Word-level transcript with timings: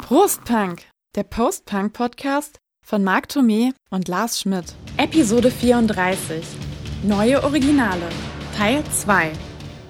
Prostpunk, 0.00 0.82
der 1.16 1.24
Post-Punk-Podcast 1.24 2.58
von 2.84 3.04
Marc 3.04 3.26
Thomé 3.26 3.72
und 3.90 4.08
Lars 4.08 4.40
Schmidt. 4.40 4.74
Episode 4.96 5.50
34. 5.50 6.44
Neue 7.04 7.42
Originale. 7.42 8.02
Teil 8.56 8.82
2. 8.84 9.32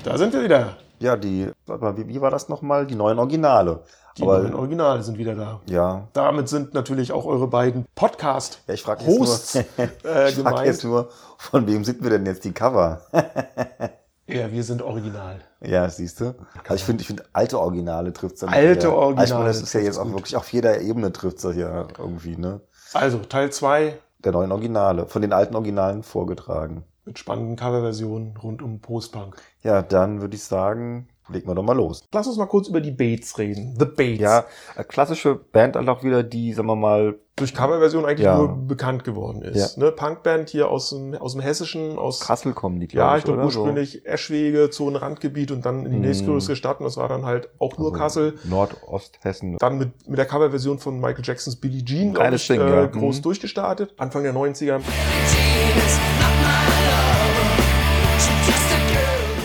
Da 0.04 0.18
sind 0.18 0.32
wir 0.32 0.42
wieder. 0.44 0.76
Ja, 0.98 1.16
die, 1.16 1.48
warte 1.66 1.84
mal, 1.84 1.96
wie, 1.96 2.08
wie 2.08 2.20
war 2.20 2.30
das 2.30 2.48
nochmal? 2.48 2.86
Die 2.86 2.94
neuen 2.94 3.18
Originale. 3.18 3.84
Die 4.18 4.22
Aber- 4.22 4.38
neuen 4.40 4.54
Originale 4.54 5.02
sind 5.02 5.18
wieder 5.18 5.34
da. 5.34 5.60
Ja. 5.66 6.08
Damit 6.12 6.48
sind 6.48 6.74
natürlich 6.74 7.12
auch 7.12 7.24
eure 7.24 7.48
beiden 7.48 7.86
Podcast 7.94 8.60
Ja, 8.66 8.74
ich 8.74 8.82
frage 8.82 9.04
jetzt, 9.04 9.18
Hosts 9.18 9.54
nur, 9.54 9.64
äh, 10.04 10.28
ich 10.30 10.34
frag 10.36 10.64
jetzt 10.66 10.82
gemeint. 10.82 10.84
nur, 10.84 11.08
von 11.38 11.66
wem 11.66 11.84
sind 11.84 12.02
wir 12.02 12.10
denn 12.10 12.26
jetzt 12.26 12.44
die 12.44 12.52
Cover? 12.52 13.00
Ja, 14.26 14.50
wir 14.52 14.62
sind 14.64 14.82
original. 14.82 15.40
ja, 15.60 15.88
siehst 15.88 16.20
du. 16.20 16.34
Also 16.62 16.74
ich 16.74 16.84
finde, 16.84 17.02
ich 17.02 17.06
finde, 17.08 17.24
alte 17.32 17.58
Originale 17.58 18.12
trifft 18.12 18.36
es 18.36 18.44
Alte 18.44 18.56
Also 18.56 18.70
ich 18.70 18.84
meine, 18.84 18.96
Originale 18.96 19.46
das 19.48 19.62
ist 19.62 19.72
ja 19.72 19.80
jetzt 19.80 19.98
auch 19.98 20.04
gut. 20.04 20.14
wirklich 20.14 20.36
auf 20.36 20.52
jeder 20.52 20.80
Ebene 20.80 21.12
trifft 21.12 21.44
es 21.44 21.56
ja 21.56 21.88
irgendwie, 21.98 22.36
ne? 22.36 22.60
Also 22.92 23.18
Teil 23.18 23.50
2 23.50 23.98
Der 24.24 24.32
neuen 24.32 24.52
Originale, 24.52 25.06
von 25.06 25.22
den 25.22 25.32
alten 25.32 25.54
Originalen 25.56 26.02
vorgetragen. 26.02 26.84
mit 27.04 27.18
spannenden 27.18 27.56
Coverversionen 27.56 28.36
rund 28.36 28.62
um 28.62 28.80
Postpunk. 28.80 29.36
Ja, 29.62 29.82
dann 29.82 30.20
würde 30.20 30.36
ich 30.36 30.44
sagen, 30.44 31.08
legen 31.32 31.48
wir 31.48 31.54
doch 31.54 31.62
mal 31.62 31.72
los. 31.76 32.04
Lass 32.12 32.26
uns 32.26 32.36
mal 32.36 32.46
kurz 32.46 32.68
über 32.68 32.80
die 32.80 32.90
Bates 32.92 33.38
reden. 33.38 33.74
The 33.78 33.84
Bates. 33.86 34.20
Ja, 34.20 34.44
eine 34.76 34.84
klassische 34.84 35.34
Band 35.34 35.76
halt 35.76 35.88
auch 35.88 36.02
wieder, 36.04 36.22
die, 36.22 36.52
sagen 36.52 36.68
wir 36.68 36.76
mal, 36.76 37.18
Durch 37.36 37.54
Coverversion 37.54 38.04
eigentlich 38.04 38.26
Ja. 38.26 38.36
nur 38.36 38.48
bekannt 38.66 39.04
geworden 39.04 39.40
ist. 39.40 39.78
Ne? 39.78 39.90
Punkband 39.90 40.50
hier 40.50 40.68
aus 40.68 40.90
dem, 40.90 41.14
aus 41.14 41.32
dem 41.32 41.40
Hessischen, 41.40 41.98
aus 41.98 42.20
Kassel 42.20 42.52
kommen 42.52 42.78
die, 42.78 42.86
Ja, 42.94 43.06
glaub 43.06 43.16
ich 43.18 43.24
glaube 43.24 43.40
oder? 43.40 43.50
So. 43.50 43.60
ursprünglich 43.60 44.04
Eschwege, 44.06 44.68
Zonenrandgebiet 44.68 45.50
und 45.50 45.64
dann 45.64 45.86
in 45.86 45.92
die 45.92 45.98
Mm. 45.98 46.02
nächstgrößere 46.02 46.56
Stadt 46.56 46.80
und 46.80 46.84
das 46.84 46.98
war 46.98 47.08
dann 47.08 47.24
halt 47.24 47.48
auch 47.58 47.78
nur 47.78 47.88
Also 47.92 47.98
Kassel. 47.98 48.34
Nordosthessen. 48.44 49.56
Dann 49.56 49.78
mit, 49.78 50.08
mit 50.08 50.18
der 50.18 50.26
Coverversion 50.26 50.78
von 50.78 51.00
Michael 51.00 51.24
Jacksons 51.24 51.56
Billie 51.56 51.82
Jean 51.82 52.12
glaub 52.12 52.24
Geiles 52.24 52.42
ich, 52.42 52.48
Ding, 52.48 52.60
äh, 52.60 52.68
ja. 52.70 52.86
groß 52.86 53.18
Mhm. 53.18 53.22
durchgestartet. 53.22 53.94
Anfang 53.96 54.24
der 54.24 54.34
90er. 54.34 54.80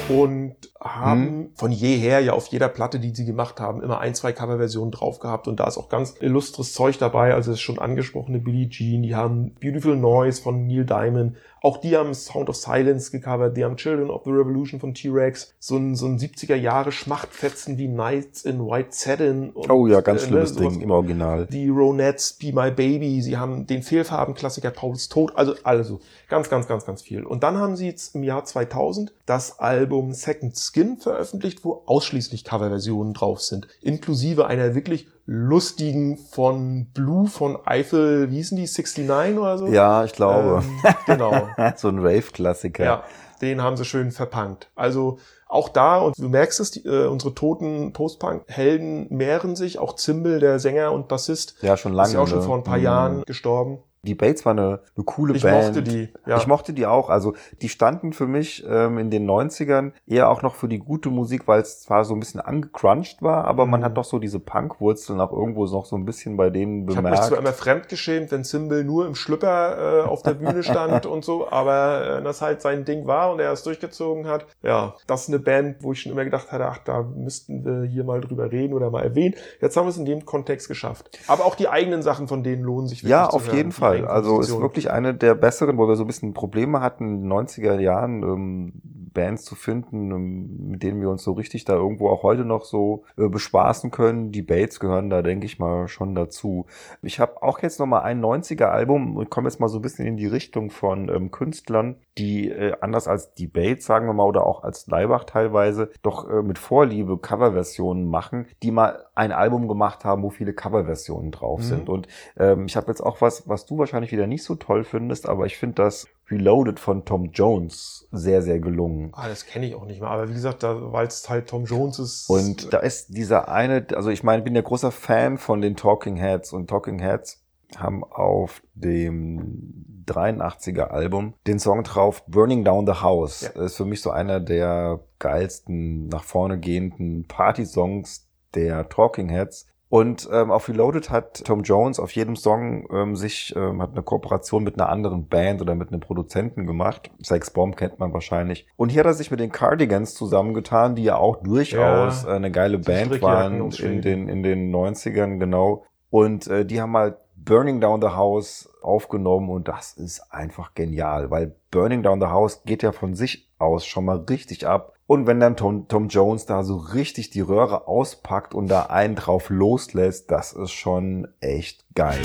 Und 0.10 0.56
haben 0.80 1.38
Mhm. 1.38 1.50
von 1.56 1.72
jeher 1.72 2.20
ja 2.20 2.34
auf 2.34 2.48
jeder 2.48 2.70
Platte, 2.70 3.00
die 3.00 3.14
sie 3.14 3.26
gemacht 3.26 3.60
haben, 3.60 3.82
immer 3.82 4.00
ein, 4.00 4.16
zwei 4.16 4.32
Coverversionen 4.32 4.92
drauf 4.92 5.20
gehabt. 5.20 5.48
Und 5.48 5.60
da 5.60 5.68
ist 5.68 5.78
auch 5.78 5.90
ganz 5.90 6.16
illustres 6.20 6.74
Zeug 6.74 6.98
dabei. 7.00 7.34
Also 7.34 7.52
das 7.52 7.60
schon 7.60 7.80
angesprochene 7.80 8.40
Billie 8.40 8.70
Jean, 8.70 9.02
die 9.02 9.16
haben 9.16 9.56
Beautiful 9.60 9.96
Noise 9.96 10.42
von 10.42 10.68
Neil 10.68 10.86
Diamond. 10.86 11.36
Auch 11.62 11.78
die 11.78 11.98
haben 11.98 12.14
Sound 12.14 12.50
of 12.50 12.56
Silence 12.56 13.12
gecovert. 13.12 13.58
Die 13.58 13.64
haben 13.64 13.78
Children 13.78 14.10
of 14.10 14.24
the 14.26 14.32
Revolution 14.32 14.80
von 14.80 14.94
T-Rex. 14.94 15.54
So 15.60 15.78
ein, 15.78 15.96
so 15.96 16.06
ein 16.06 16.18
70er 16.18 16.56
Jahre 16.56 16.92
Schmachtfetzen 16.92 17.78
wie 17.78 17.88
Nights 17.88 18.46
in 18.46 18.60
White 18.66 18.90
Satin. 18.92 19.50
Und, 19.52 19.70
Oh 19.70 19.88
ja, 19.88 20.02
ganz 20.02 20.22
äh, 20.22 20.26
ne, 20.26 20.30
schlimmes 20.30 20.50
sowas. 20.52 20.74
Ding 20.74 20.82
im 20.82 20.92
Original. 20.92 21.48
Die 21.48 21.70
Ronettes, 21.70 22.34
Be 22.34 22.54
My 22.54 22.72
Baby, 22.72 23.22
sie 23.22 23.38
haben 23.38 23.68
den 23.68 23.84
Fehlfarben-Klassiker 23.84 24.72
Paul's 24.72 25.10
Tod, 25.10 25.34
also, 25.36 25.56
also 25.64 26.00
ganz, 26.30 26.50
ganz, 26.50 26.68
ganz, 26.68 26.86
ganz 26.86 27.02
viel. 27.02 27.24
Und 27.24 27.44
dann 27.44 27.58
haben 27.58 27.76
sie 27.76 27.88
jetzt 27.88 28.16
im 28.16 28.24
Jahr 28.24 28.46
2000 28.46 29.14
das 29.26 29.60
Album 29.60 30.14
Second 30.14 30.58
Skin 30.58 30.98
veröffentlicht, 30.98 31.64
wo 31.64 31.84
ausschließlich 31.86 32.44
Coverversionen 32.44 33.14
drauf 33.14 33.42
sind, 33.42 33.68
inklusive 33.82 34.48
einer 34.48 34.76
wirklich 34.76 35.08
lustigen 35.28 36.18
von 36.18 36.88
Blue 36.94 37.28
von 37.28 37.58
Eiffel, 37.66 38.32
wie 38.32 38.38
hießen 38.38 38.58
die, 38.58 38.64
69 38.66 39.38
oder 39.38 39.58
so? 39.58 39.68
Ja, 39.68 40.04
ich 40.06 40.14
glaube. 40.14 40.64
Ähm, 40.64 40.94
genau. 41.06 41.50
so 41.76 41.90
ein 41.90 42.00
Rave-Klassiker. 42.00 42.84
Ja, 42.84 43.04
den 43.42 43.62
haben 43.62 43.76
sie 43.78 43.86
schön 43.86 44.12
verpunkt. 44.12 44.70
Also 44.76 45.20
auch 45.50 45.70
da, 45.70 46.00
und 46.00 46.18
du 46.18 46.30
merkst 46.30 46.60
es, 46.62 46.72
die, 46.72 46.86
äh, 46.86 47.08
unsere 47.08 47.34
toten 47.36 47.94
Post-Punk-Helden 47.94 49.08
mehren 49.10 49.56
sich. 49.56 49.80
Auch 49.80 49.96
Zimbel, 49.96 50.40
der 50.40 50.60
Sänger 50.60 50.92
und 50.94 51.08
Bassist, 51.08 51.56
Ja, 51.62 51.78
schon 51.78 51.94
lange. 51.94 52.08
ist 52.10 52.14
ja 52.16 52.20
auch 52.22 52.28
schon 52.28 52.40
ne? 52.40 52.46
vor 52.46 52.56
ein 52.58 52.64
paar 52.64 52.78
Mhm. 52.78 52.84
Jahren 52.84 53.24
gestorben. 53.26 53.80
Die 54.08 54.16
Bates 54.16 54.46
war 54.46 54.54
eine, 54.54 54.80
eine 54.96 55.04
coole 55.06 55.36
Ich 55.36 55.44
Band. 55.44 55.66
mochte 55.66 55.84
die, 55.84 56.10
ja. 56.26 56.38
Ich 56.38 56.48
mochte 56.48 56.74
die 56.74 56.86
auch. 56.86 57.10
Also 57.10 57.34
die 57.62 57.70
standen 57.70 58.14
für 58.14 58.26
mich 58.26 58.66
ähm, 58.68 58.98
in 58.98 59.12
den 59.12 59.30
90ern 59.30 59.92
eher 60.08 60.30
auch 60.30 60.42
noch 60.42 60.56
für 60.56 60.68
die 60.70 60.80
gute 60.80 61.10
Musik, 61.10 61.48
weil 61.48 61.62
es 61.62 61.82
zwar 61.82 62.06
so 62.06 62.14
ein 62.14 62.20
bisschen 62.20 62.40
angecrunched 62.40 63.22
war, 63.22 63.46
aber 63.46 63.66
man 63.66 63.82
Mhm. 63.82 63.86
hat 63.86 63.98
doch 63.98 64.06
so 64.06 64.18
diese 64.20 64.40
Punk-Wurzeln 64.40 65.20
auch 65.20 65.32
irgendwo 65.34 65.66
noch 65.66 65.86
so 65.86 65.96
ein 65.98 66.06
bisschen 66.06 66.38
bei 66.38 66.50
denen 66.50 66.88
Ich 66.90 66.96
habe 66.96 67.10
mich 67.10 67.12
bemerkt. 67.20 67.24
zwar 67.28 67.38
immer 67.40 67.54
fremdgeschämt, 67.54 68.32
wenn 68.32 68.44
Zimbel 68.44 68.84
nur 68.84 69.06
im 69.08 69.16
Schlüpper 69.16 70.04
äh, 70.06 70.08
auf 70.08 70.24
der 70.24 70.34
Bühne 70.36 70.64
stand 70.64 71.06
und 71.06 71.26
so, 71.26 71.50
aber 71.52 72.20
äh, 72.20 72.24
das 72.24 72.42
halt 72.42 72.62
sein 72.62 72.86
Ding 72.86 73.08
war 73.08 73.32
und 73.34 73.40
er 73.42 73.52
es 73.52 73.64
durchgezogen 73.64 74.28
hat. 74.28 74.46
Ja, 74.64 74.96
das 75.08 75.24
ist 75.24 75.28
eine 75.30 75.40
Band, 75.40 75.84
wo 75.84 75.92
ich 75.92 76.02
schon 76.02 76.14
immer 76.14 76.24
gedacht 76.24 76.52
hatte, 76.52 76.66
ach, 76.66 76.78
da 76.80 77.02
müssten 77.04 77.66
wir 77.66 77.84
hier 77.90 78.04
mal 78.06 78.22
drüber 78.22 78.52
reden 78.52 78.74
oder 78.74 78.90
mal 78.90 79.04
erwähnen. 79.04 79.36
Jetzt 79.60 79.76
haben 79.76 79.86
wir 79.86 79.90
es 79.90 79.98
in 79.98 80.06
dem 80.06 80.26
Kontext 80.26 80.68
geschafft. 80.68 81.20
Aber 81.28 81.46
auch 81.46 81.56
die 81.56 81.68
eigenen 81.68 82.02
Sachen 82.02 82.28
von 82.28 82.44
denen 82.44 82.64
lohnen 82.64 82.88
sich 82.88 83.00
wirklich 83.04 83.12
Ja, 83.12 83.28
auf 83.28 83.52
jeden 83.52 83.70
die 83.72 83.76
Fall. 84.06 84.08
Also 84.08 84.40
ist 84.40 84.60
wirklich 84.60 84.92
eine 84.92 85.14
der 85.14 85.36
besseren, 85.36 85.78
wo 85.78 85.88
wir 85.88 85.96
so 85.96 86.04
ein 86.04 86.08
bisschen 86.08 86.34
Probleme 86.34 86.82
hatten, 86.82 87.06
in 87.06 87.22
den 87.24 87.32
90er 87.32 87.80
Jahren 87.80 88.24
ähm, 88.24 88.74
Bands 89.18 89.44
zu 89.44 89.56
finden, 89.56 90.12
ähm, 90.12 90.70
mit 90.70 90.84
denen 90.84 91.02
wir 91.02 91.10
uns 91.10 91.24
so 91.24 91.32
richtig 91.34 91.66
da 91.66 91.74
irgendwo 91.74 92.10
auch 92.10 92.22
heute 92.22 92.46
noch 92.46 92.64
so 92.64 93.04
äh, 93.18 93.28
bespaßen 93.28 93.90
können. 93.90 94.32
Die 94.32 94.44
Bates 94.44 94.80
gehören 94.80 95.10
da, 95.10 95.24
denke 95.24 95.48
ich 95.48 95.58
mal, 95.58 95.88
schon 95.88 96.14
dazu. 96.14 96.68
Ich 97.02 97.20
habe 97.20 97.42
auch 97.42 97.60
jetzt 97.64 97.80
noch 97.80 97.88
mal 97.88 98.02
ein 98.02 98.22
90er-Album 98.24 99.18
und 99.18 99.32
komme 99.32 99.50
jetzt 99.50 99.60
mal 99.60 99.68
so 99.70 99.80
ein 99.80 99.82
bisschen 99.82 100.06
in 100.06 100.18
die 100.18 100.28
Richtung 100.28 100.70
von 100.70 101.10
ähm, 101.10 101.32
Künstlern, 101.32 101.96
die 102.20 102.50
äh, 102.50 102.74
anders 102.80 103.08
als 103.08 103.34
die 103.34 103.48
Bates, 103.48 103.86
sagen 103.88 104.06
wir 104.06 104.14
mal, 104.14 104.26
oder 104.26 104.46
auch 104.46 104.64
als 104.64 104.86
Leibach 104.88 105.24
teilweise, 105.24 105.90
doch 106.04 106.30
äh, 106.30 106.44
mit 106.44 106.60
Vorliebe 106.60 107.18
Coverversionen 107.18 108.08
machen, 108.08 108.46
die 108.62 108.70
mal 108.72 109.06
ein 109.16 109.32
Album 109.32 109.68
gemacht 109.68 110.06
haben, 110.06 110.22
wo 110.22 110.30
viele 110.30 110.54
Coverversionen 110.54 111.32
drauf 111.32 111.60
Mhm. 111.62 111.64
sind. 111.64 111.90
Und 111.90 112.08
ähm, 112.38 112.66
ich 112.68 112.76
habe 112.78 112.88
jetzt 112.88 113.02
auch 113.02 113.20
was, 113.22 113.50
was 113.50 113.66
du 113.66 113.80
wahrscheinlich 113.80 114.12
wieder 114.12 114.28
nicht 114.28 114.44
so 114.44 114.54
toll 114.56 114.84
findest, 114.84 115.28
aber 115.28 115.48
ich 115.48 115.58
finde 115.58 115.82
das 115.84 116.08
Reloaded 116.30 116.80
von 116.80 117.06
Tom 117.06 117.32
Jones 117.32 118.08
sehr, 118.12 118.42
sehr 118.42 118.60
gelungen. 118.60 119.12
Ah, 119.14 119.28
das 119.28 119.46
kenne 119.46 119.68
ich 119.68 119.76
auch 119.76 119.86
nicht 119.86 120.02
mehr. 120.02 120.10
Aber 120.10 120.30
wie 120.30 120.34
gesagt, 120.34 120.64
da, 120.64 120.92
weil 120.92 121.08
es 121.08 121.30
halt 121.30 121.50
Tom 121.50 121.66
Jones 121.66 122.00
ist. 122.00 122.30
Und 122.30 122.74
da 122.74 122.80
ist 122.80 123.16
dieser 123.16 123.50
eine, 123.50 123.86
also 123.94 124.10
ich 124.10 124.24
meine, 124.24 124.40
ich 124.40 124.44
bin 124.44 124.56
ja 124.56 124.62
großer 124.62 124.92
Fan 124.92 125.38
von 125.38 125.62
den 125.62 125.76
Talking 125.76 126.18
Heads 126.18 126.54
und 126.54 126.70
Talking 126.70 127.00
Heads 127.00 127.44
haben 127.76 128.04
auf 128.04 128.62
dem 128.76 130.04
83er 130.06 130.86
Album 130.86 131.34
den 131.48 131.60
Song 131.60 131.84
drauf 131.84 132.26
Burning 132.28 132.64
Down 132.64 132.86
the 132.86 133.02
House. 133.02 133.42
Ja. 133.42 133.50
Das 133.50 133.72
ist 133.72 133.78
für 133.78 133.86
mich 133.86 134.02
so 134.02 134.10
einer 134.10 134.40
der 134.40 135.02
geilsten, 135.20 136.08
nach 136.08 136.24
vorne 136.24 136.60
gehenden 136.60 137.26
Party-Songs 137.28 138.28
der 138.54 138.88
Talking 138.90 139.30
Heads. 139.30 139.68
Und 139.90 140.28
ähm, 140.34 140.52
auf 140.52 140.68
Reloaded 140.68 141.10
hat 141.10 141.46
Tom 141.46 141.64
Jones 141.64 142.00
auf 142.00 142.12
jedem 142.12 142.36
Song 142.36 142.88
ähm, 142.92 143.16
sich 143.16 143.56
ähm, 143.56 143.82
hat 143.82 143.92
eine 143.94 144.04
Kooperation 144.04 144.64
mit 144.64 144.76
einer 144.76 144.90
anderen 144.90 145.28
Band 145.28 145.62
oder 145.62 145.76
mit 145.76 145.90
einem 145.90 146.02
Produzenten 146.02 146.68
gemacht. 146.68 147.10
Sex 147.22 147.52
Bomb 147.52 147.78
kennt 147.78 147.98
man 147.98 148.12
wahrscheinlich. 148.14 148.68
Und 148.76 148.90
hier 148.90 149.00
hat 149.00 149.08
er 149.08 149.14
sich 149.14 149.32
mit 149.32 149.40
den 149.40 149.52
Cardigans 149.52 150.14
zusammengetan, 150.14 150.96
die 150.96 151.04
ja 151.04 151.16
auch 151.16 151.38
durchaus 151.42 152.24
Ja, 152.24 152.32
äh, 152.32 152.36
eine 152.36 152.52
geile 152.52 152.80
Band 152.80 153.22
waren 153.22 153.72
in 153.72 154.02
den 154.02 154.28
in 154.28 154.44
den 154.44 154.76
90ern 154.76 155.40
genau. 155.40 155.86
Und 156.10 156.48
äh, 156.48 156.66
die 156.66 156.82
haben 156.82 156.96
halt 156.98 157.16
Burning 157.38 157.80
Down 157.80 158.02
the 158.02 158.10
House 158.10 158.70
aufgenommen 158.82 159.50
und 159.50 159.70
das 159.70 159.94
ist 159.94 160.22
einfach 160.32 160.74
genial, 160.74 161.32
weil 161.32 161.56
Burning 161.72 162.04
Down 162.04 162.20
the 162.20 162.28
House 162.28 162.64
geht 162.66 162.84
ja 162.84 162.92
von 162.92 163.14
sich 163.14 163.48
aus 163.58 163.86
schon 163.86 164.04
mal 164.04 164.18
richtig 164.30 164.68
ab. 164.68 164.97
Und 165.10 165.26
wenn 165.26 165.40
dann 165.40 165.56
Tom, 165.56 165.88
Tom 165.88 166.10
Jones 166.10 166.48
da 166.48 166.64
so 166.64 166.76
richtig 166.76 167.30
die 167.30 167.40
Röhre 167.40 167.88
auspackt 167.88 168.54
und 168.54 168.68
da 168.68 168.88
einen 168.88 169.16
drauf 169.16 169.50
loslässt, 169.50 170.30
das 170.30 170.52
ist 170.52 170.72
schon 170.72 171.30
echt 171.40 171.86
geil. 171.96 172.20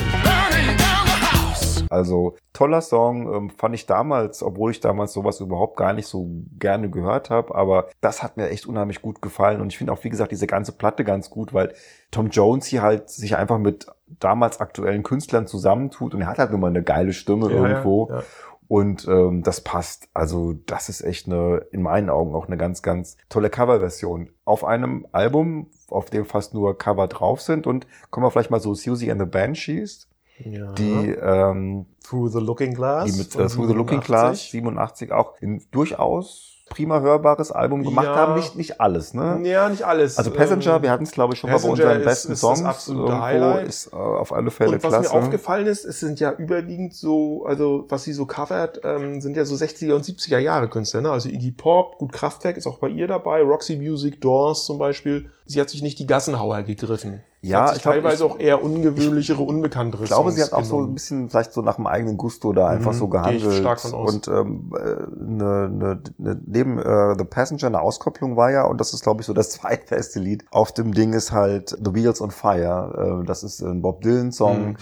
Also 1.91 2.35
toller 2.53 2.81
Song, 2.81 3.33
ähm, 3.33 3.51
fand 3.51 3.77
ich 3.77 3.87
damals, 3.87 4.43
obwohl 4.43 4.73
ich 4.73 4.81
damals 4.81 5.13
sowas 5.13 5.39
überhaupt 5.41 5.77
gar 5.77 5.93
nicht 5.93 6.09
so 6.09 6.27
gerne 6.59 6.91
gehört 6.91 7.31
habe, 7.31 7.55
aber 7.55 7.89
das 8.01 8.23
hat 8.23 8.37
mir 8.37 8.49
echt 8.49 8.67
unheimlich 8.67 9.01
gut 9.01 9.23
gefallen 9.23 9.61
und 9.61 9.69
ich 9.69 9.79
finde 9.79 9.93
auch, 9.93 10.03
wie 10.03 10.11
gesagt, 10.11 10.33
diese 10.33 10.47
ganze 10.47 10.73
Platte 10.73 11.05
ganz 11.05 11.31
gut, 11.31 11.55
weil 11.55 11.75
Tom 12.11 12.31
Jones 12.31 12.67
hier 12.67 12.83
halt 12.83 13.11
sich 13.11 13.37
einfach 13.37 13.59
mit 13.59 13.87
damals 14.19 14.59
aktuellen 14.61 15.03
Künstlern 15.03 15.47
zusammentut 15.47 16.15
und 16.15 16.23
er 16.23 16.29
hat 16.29 16.39
halt 16.39 16.51
immer 16.51 16.67
eine 16.67 16.83
geile 16.83 17.13
Stimme 17.13 17.51
Ja, 17.51 17.57
ja, 17.57 17.69
irgendwo 17.69 18.09
ja. 18.11 18.23
Und 18.73 19.07
ähm, 19.07 19.43
das 19.43 19.61
passt. 19.61 20.09
Also 20.15 20.55
das 20.65 20.89
ist 20.89 21.03
echt 21.03 21.27
eine, 21.27 21.59
in 21.73 21.83
meinen 21.83 22.09
Augen 22.09 22.35
auch 22.35 22.47
eine 22.47 22.57
ganz, 22.57 22.81
ganz 22.81 23.19
tolle 23.29 23.51
Coverversion. 23.51 24.31
Auf 24.47 24.65
einem 24.65 25.07
Album, 25.13 25.67
auf 25.89 26.09
dem 26.09 26.25
fast 26.25 26.55
nur 26.55 26.79
Cover 26.79 27.07
drauf 27.07 27.43
sind 27.43 27.67
und 27.67 27.87
kommen 28.09 28.25
wir 28.25 28.31
vielleicht 28.31 28.51
mal 28.51 28.61
so 28.61 28.73
Susie 28.73 29.11
and 29.13 29.21
the 29.21 29.27
Banshees, 29.27 30.09
ja. 30.39 30.73
die, 30.73 31.11
ähm, 31.11 31.85
Through 32.03 32.29
the 32.29 32.39
Looking 32.39 32.73
Glass. 32.73 33.13
die 33.13 33.19
mit 33.19 33.35
äh, 33.35 33.47
Through 33.47 33.67
the 33.67 33.75
Looking 33.75 34.01
87. 34.01 34.07
Glass 34.07 34.51
87 34.51 35.13
auch 35.13 35.35
in 35.43 35.63
durchaus 35.71 36.52
prima 36.73 37.01
hörbares 37.01 37.53
Album 37.53 37.83
gemacht 37.85 38.07
Ja. 38.07 38.17
haben. 38.17 38.35
Nicht, 38.35 38.57
nicht 38.57 38.81
alles, 38.81 39.15
ne? 39.15 39.41
Ja, 39.45 39.69
nicht 39.69 39.85
alles. 39.85 40.19
Also 40.19 40.31
Passenger, 40.31 40.77
Ähm, 40.77 40.83
wir 40.83 40.91
hatten 40.91 41.05
es 41.05 41.11
glaube 41.13 41.35
ich 41.35 41.41
schon 41.41 41.51
mal 41.51 41.57
bei 41.57 41.59
Passenger 41.69 41.73
unseren 41.73 42.01
ist- 42.01 42.05
besten 42.05 42.33
ist 42.33 42.43
das 42.43 42.57
Songs. 42.59 42.65
absolute 42.69 43.03
Irgendwo 43.09 43.23
Highlight. 43.25 43.69
ist 43.69 43.93
äh, 43.93 43.97
auf 43.97 44.33
alle 44.33 44.51
Fälle 44.51 44.71
und 44.73 44.83
was 44.83 44.89
klasse. 44.91 45.15
mir 45.15 45.23
aufgefallen 45.23 45.67
ist, 45.67 45.85
es 45.85 46.01
sind 46.01 46.19
ja 46.21 46.33
überwiegend 46.33 46.95
so, 46.95 47.45
also 47.47 47.85
was 47.89 48.05
sie 48.05 48.13
so 48.13 48.27
covert, 48.27 48.81
ähm, 48.85 49.21
sind 49.21 49.37
ja 49.37 49.45
so 49.45 49.55
60er 49.55 49.95
und 49.95 50.05
70er 50.05 50.39
Jahre 50.39 50.69
Künstler, 50.69 51.01
ne? 51.03 51.11
Also 51.11 51.29
Iggy 51.29 51.53
Pop, 51.53 51.99
gut 51.99 52.13
Kraftwerk 52.13 52.57
ist 52.57 52.67
auch 52.67 52.79
bei 52.79 52.89
ihr 52.89 53.07
dabei, 53.07 53.43
Roxy 53.43 53.77
Music, 53.77 54.21
Doors 54.21 54.65
zum 54.65 54.79
Beispiel. 54.79 55.31
Sie 55.47 55.61
hat 55.61 55.69
sich 55.71 55.83
nicht 55.83 55.99
die 55.99 56.07
Gassenhauer 56.07 56.63
gegriffen. 56.63 57.21
Ja, 57.45 57.63
hat 57.63 57.69
sich 57.71 57.77
ich 57.79 57.83
glaub, 57.83 57.95
teilweise 57.95 58.25
ich- 58.25 58.31
auch 58.31 58.39
eher 58.39 58.63
ungewöhnlichere, 58.63 59.43
unbekanntere 59.43 60.05
Ich 60.05 60.09
glaube, 60.11 60.31
Songs 60.31 60.37
sie 60.37 60.43
hat 60.45 60.53
auch 60.53 60.65
so 60.65 60.77
ein 60.77 60.79
genommen. 60.79 60.95
bisschen 60.95 61.29
vielleicht 61.29 61.53
so 61.53 61.61
nach 61.63 61.75
dem 61.75 61.89
eigenen 61.89 62.17
Gusto 62.17 62.53
da 62.53 62.69
einfach 62.69 62.93
Mhm, 62.93 62.97
so 62.99 63.09
gehe 63.09 63.21
ich 63.21 63.43
gehandelt. 63.43 63.61
stark 63.61 63.81
von 63.81 63.95
aus. 63.95 64.15
Und 64.15 64.29
ähm, 64.29 64.73
äh, 64.77 65.25
ne, 65.25 65.69
ne, 65.69 66.01
ne, 66.19 66.41
neben 66.47 66.79
äh, 66.79 67.17
The 67.19 67.25
Passenger 67.25 67.67
eine 67.67 67.81
Auskopplung 67.81 68.37
war 68.37 68.51
ja, 68.53 68.63
und 68.65 68.81
das 68.81 68.95
ist, 68.95 69.03
glaube 69.03 69.23
ich, 69.23 69.27
so 69.27 69.33
das 69.33 69.51
zweitbeste 69.61 70.21
Lied 70.21 70.45
auf 70.53 70.71
dem 70.73 70.95
Ding 70.95 71.13
ist 71.15 71.33
halt 71.33 71.71
The 71.71 71.93
Wheels 71.95 72.21
on 72.21 72.31
Fire. 72.31 73.21
Äh, 73.23 73.27
das 73.27 73.43
ist 73.43 73.61
ein 73.61 73.83
Bob 73.83 74.03
Dylan-Song. 74.03 74.69
Mhm. 74.69 74.77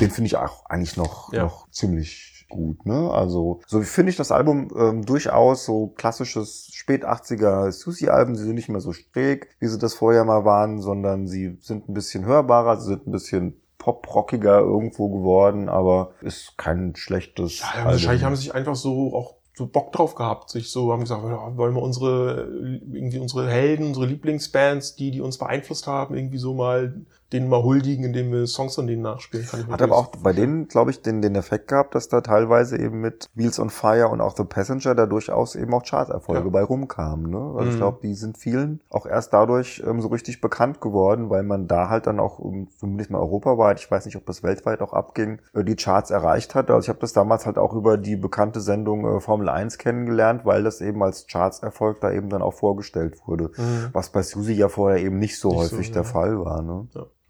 Den 0.00 0.10
finde 0.10 0.26
ich 0.26 0.36
auch 0.36 0.66
eigentlich 0.66 0.96
noch, 0.96 1.32
Ja. 1.32 1.44
noch 1.44 1.70
ziemlich 1.70 2.35
gut. 2.48 2.86
Ne? 2.86 3.10
Also 3.10 3.60
so 3.66 3.80
finde 3.82 4.10
ich 4.10 4.16
das 4.16 4.32
Album 4.32 4.70
ähm, 4.76 5.04
durchaus 5.04 5.64
so 5.64 5.88
klassisches 5.88 6.70
spät 6.72 7.04
80er 7.04 7.70
Susi-Alben. 7.72 8.36
Sie 8.36 8.44
sind 8.44 8.54
nicht 8.54 8.68
mehr 8.68 8.80
so 8.80 8.92
schräg, 8.92 9.48
wie 9.58 9.66
sie 9.66 9.78
das 9.78 9.94
vorher 9.94 10.24
mal 10.24 10.44
waren, 10.44 10.80
sondern 10.80 11.26
sie 11.26 11.58
sind 11.60 11.88
ein 11.88 11.94
bisschen 11.94 12.24
hörbarer, 12.24 12.78
sie 12.78 12.88
sind 12.88 13.06
ein 13.06 13.12
bisschen 13.12 13.60
pop-rockiger 13.78 14.58
irgendwo 14.58 15.08
geworden, 15.08 15.68
aber 15.68 16.10
ist 16.20 16.58
kein 16.58 16.96
schlechtes 16.96 17.60
Ja, 17.60 17.84
wahrscheinlich 17.84 18.24
haben 18.24 18.34
sie 18.34 18.42
sich 18.42 18.54
einfach 18.54 18.74
so 18.74 19.14
auch 19.14 19.36
so 19.54 19.66
Bock 19.66 19.92
drauf 19.92 20.14
gehabt, 20.14 20.50
sich 20.50 20.70
so 20.70 20.92
haben 20.92 21.00
gesagt, 21.00 21.22
wollen 21.22 21.74
wir 21.74 21.82
unsere 21.82 22.48
irgendwie 22.92 23.18
unsere 23.18 23.48
Helden, 23.48 23.86
unsere 23.86 24.06
Lieblingsbands, 24.06 24.96
die 24.96 25.10
die 25.10 25.22
uns 25.22 25.38
beeinflusst 25.38 25.86
haben, 25.86 26.14
irgendwie 26.14 26.38
so 26.38 26.52
mal 26.52 26.94
denen 27.32 27.48
mal 27.48 27.62
huldigen, 27.62 28.04
indem 28.04 28.30
wir 28.32 28.46
Songs 28.46 28.76
von 28.76 28.86
denen 28.86 29.02
nachspielen. 29.02 29.46
Kann 29.46 29.60
ich 29.60 29.66
Hat 29.66 29.82
aber 29.82 29.96
auch 29.96 30.08
bei 30.22 30.32
denen, 30.32 30.68
glaube 30.68 30.90
ich, 30.92 31.02
den, 31.02 31.22
den 31.22 31.34
Effekt 31.34 31.68
gehabt, 31.68 31.94
dass 31.94 32.08
da 32.08 32.20
teilweise 32.20 32.78
eben 32.78 33.00
mit 33.00 33.26
Wheels 33.34 33.58
on 33.58 33.70
Fire 33.70 34.08
und 34.08 34.20
auch 34.20 34.36
The 34.36 34.44
Passenger 34.44 34.94
da 34.94 35.06
durchaus 35.06 35.56
eben 35.56 35.74
auch 35.74 35.82
Charterfolge 35.84 36.44
Ja. 36.44 36.50
bei 36.50 36.62
rumkamen. 36.62 37.30
Ne? 37.30 37.54
Also 37.56 37.68
ich 37.70 37.74
Mhm. 37.74 37.78
glaube, 37.78 37.98
die 38.02 38.14
sind 38.14 38.38
vielen 38.38 38.80
auch 38.90 39.06
erst 39.06 39.32
dadurch 39.32 39.82
ähm, 39.86 40.00
so 40.00 40.08
richtig 40.08 40.40
bekannt 40.40 40.80
geworden, 40.80 41.28
weil 41.30 41.42
man 41.42 41.66
da 41.66 41.88
halt 41.88 42.06
dann 42.06 42.20
auch 42.20 42.38
ähm, 42.38 42.68
zumindest 42.78 43.10
mal 43.10 43.18
europaweit, 43.18 43.80
ich 43.80 43.90
weiß 43.90 44.06
nicht, 44.06 44.16
ob 44.16 44.24
das 44.26 44.42
weltweit 44.42 44.80
auch 44.80 44.92
abging, 44.92 45.40
äh, 45.54 45.64
die 45.64 45.76
Charts 45.76 46.10
erreicht 46.10 46.54
hat. 46.54 46.70
Also 46.70 46.84
ich 46.84 46.88
habe 46.88 47.00
das 47.00 47.12
damals 47.12 47.44
halt 47.46 47.58
auch 47.58 47.72
über 47.74 47.96
die 47.98 48.16
bekannte 48.16 48.60
Sendung 48.60 49.04
äh, 49.04 49.20
Formel 49.20 49.48
1 49.48 49.78
kennengelernt, 49.78 50.44
weil 50.44 50.62
das 50.62 50.80
eben 50.80 51.02
als 51.02 51.26
Chartserfolg 51.26 52.00
da 52.00 52.12
eben 52.12 52.28
dann 52.28 52.42
auch 52.42 52.54
vorgestellt 52.54 53.16
wurde. 53.26 53.50
Mhm. 53.56 53.88
Was 53.92 54.10
bei 54.10 54.22
Susi 54.22 54.52
ja 54.52 54.68
vorher 54.68 55.00
eben 55.04 55.18
nicht 55.18 55.38
so 55.40 55.48
Nicht 55.50 55.58
häufig 55.72 55.88
so, 55.88 55.92
der 55.94 56.02
ja. 56.02 56.08
Fall 56.08 56.44
war. 56.44 56.62
Ne? 56.62 56.86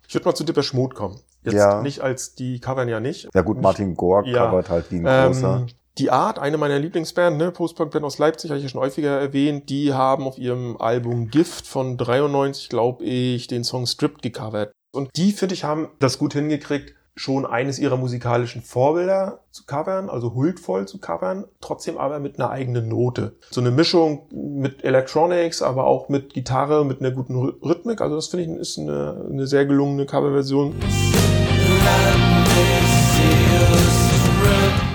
Ich 0.08 0.14
würde 0.14 0.26
mal 0.26 0.34
zu 0.34 0.44
Depeche 0.44 0.74
Mode 0.76 0.94
kommen. 0.94 1.20
Jetzt 1.44 1.54
Ja. 1.54 1.82
nicht 1.82 2.00
als 2.00 2.34
die 2.34 2.58
covern 2.60 2.88
ja 2.88 3.00
nicht. 3.00 3.28
Ja 3.34 3.42
gut, 3.42 3.60
Martin 3.60 3.94
Gore 3.94 4.28
Ja. 4.28 4.46
covert 4.46 4.68
halt 4.70 4.90
wie 4.90 4.96
ein 4.96 5.04
großer. 5.04 5.56
Ähm, 5.60 5.66
die 5.98 6.10
Art, 6.10 6.38
eine 6.38 6.58
meiner 6.58 6.78
Lieblingsbands, 6.78 7.38
ne, 7.38 7.50
Post-Punk-Band 7.50 8.04
aus 8.04 8.18
Leipzig, 8.18 8.50
habe 8.50 8.58
ich 8.58 8.64
ja 8.64 8.68
schon 8.68 8.80
häufiger 8.82 9.18
erwähnt, 9.18 9.70
die 9.70 9.94
haben 9.94 10.24
auf 10.24 10.36
ihrem 10.38 10.76
Album 10.76 11.28
Gift 11.28 11.66
von 11.66 11.96
93, 11.96 12.68
glaube 12.68 13.04
ich, 13.04 13.46
den 13.46 13.64
Song 13.64 13.86
Stripped 13.86 14.20
gecovert. 14.22 14.72
Und 14.92 15.08
die, 15.16 15.32
finde 15.32 15.54
ich, 15.54 15.64
haben 15.64 15.88
das 15.98 16.18
gut 16.18 16.34
hingekriegt, 16.34 16.94
schon 17.18 17.46
eines 17.46 17.78
ihrer 17.78 17.96
musikalischen 17.96 18.60
Vorbilder 18.60 19.40
zu 19.50 19.64
covern, 19.64 20.10
also 20.10 20.34
huldvoll 20.34 20.86
zu 20.86 20.98
covern, 20.98 21.46
trotzdem 21.62 21.96
aber 21.96 22.20
mit 22.20 22.38
einer 22.38 22.50
eigenen 22.50 22.88
Note. 22.88 23.36
So 23.50 23.62
eine 23.62 23.70
Mischung 23.70 24.26
mit 24.30 24.84
Electronics, 24.84 25.62
aber 25.62 25.86
auch 25.86 26.10
mit 26.10 26.34
Gitarre, 26.34 26.84
mit 26.84 27.00
einer 27.00 27.10
guten 27.12 27.34
Rhy- 27.34 27.54
Rhythmik. 27.64 28.02
Also 28.02 28.16
das 28.16 28.28
finde 28.28 28.44
ich 28.44 28.60
ist 28.60 28.78
eine, 28.78 29.26
eine 29.30 29.46
sehr 29.46 29.64
gelungene 29.64 30.04
Coverversion. 30.04 30.74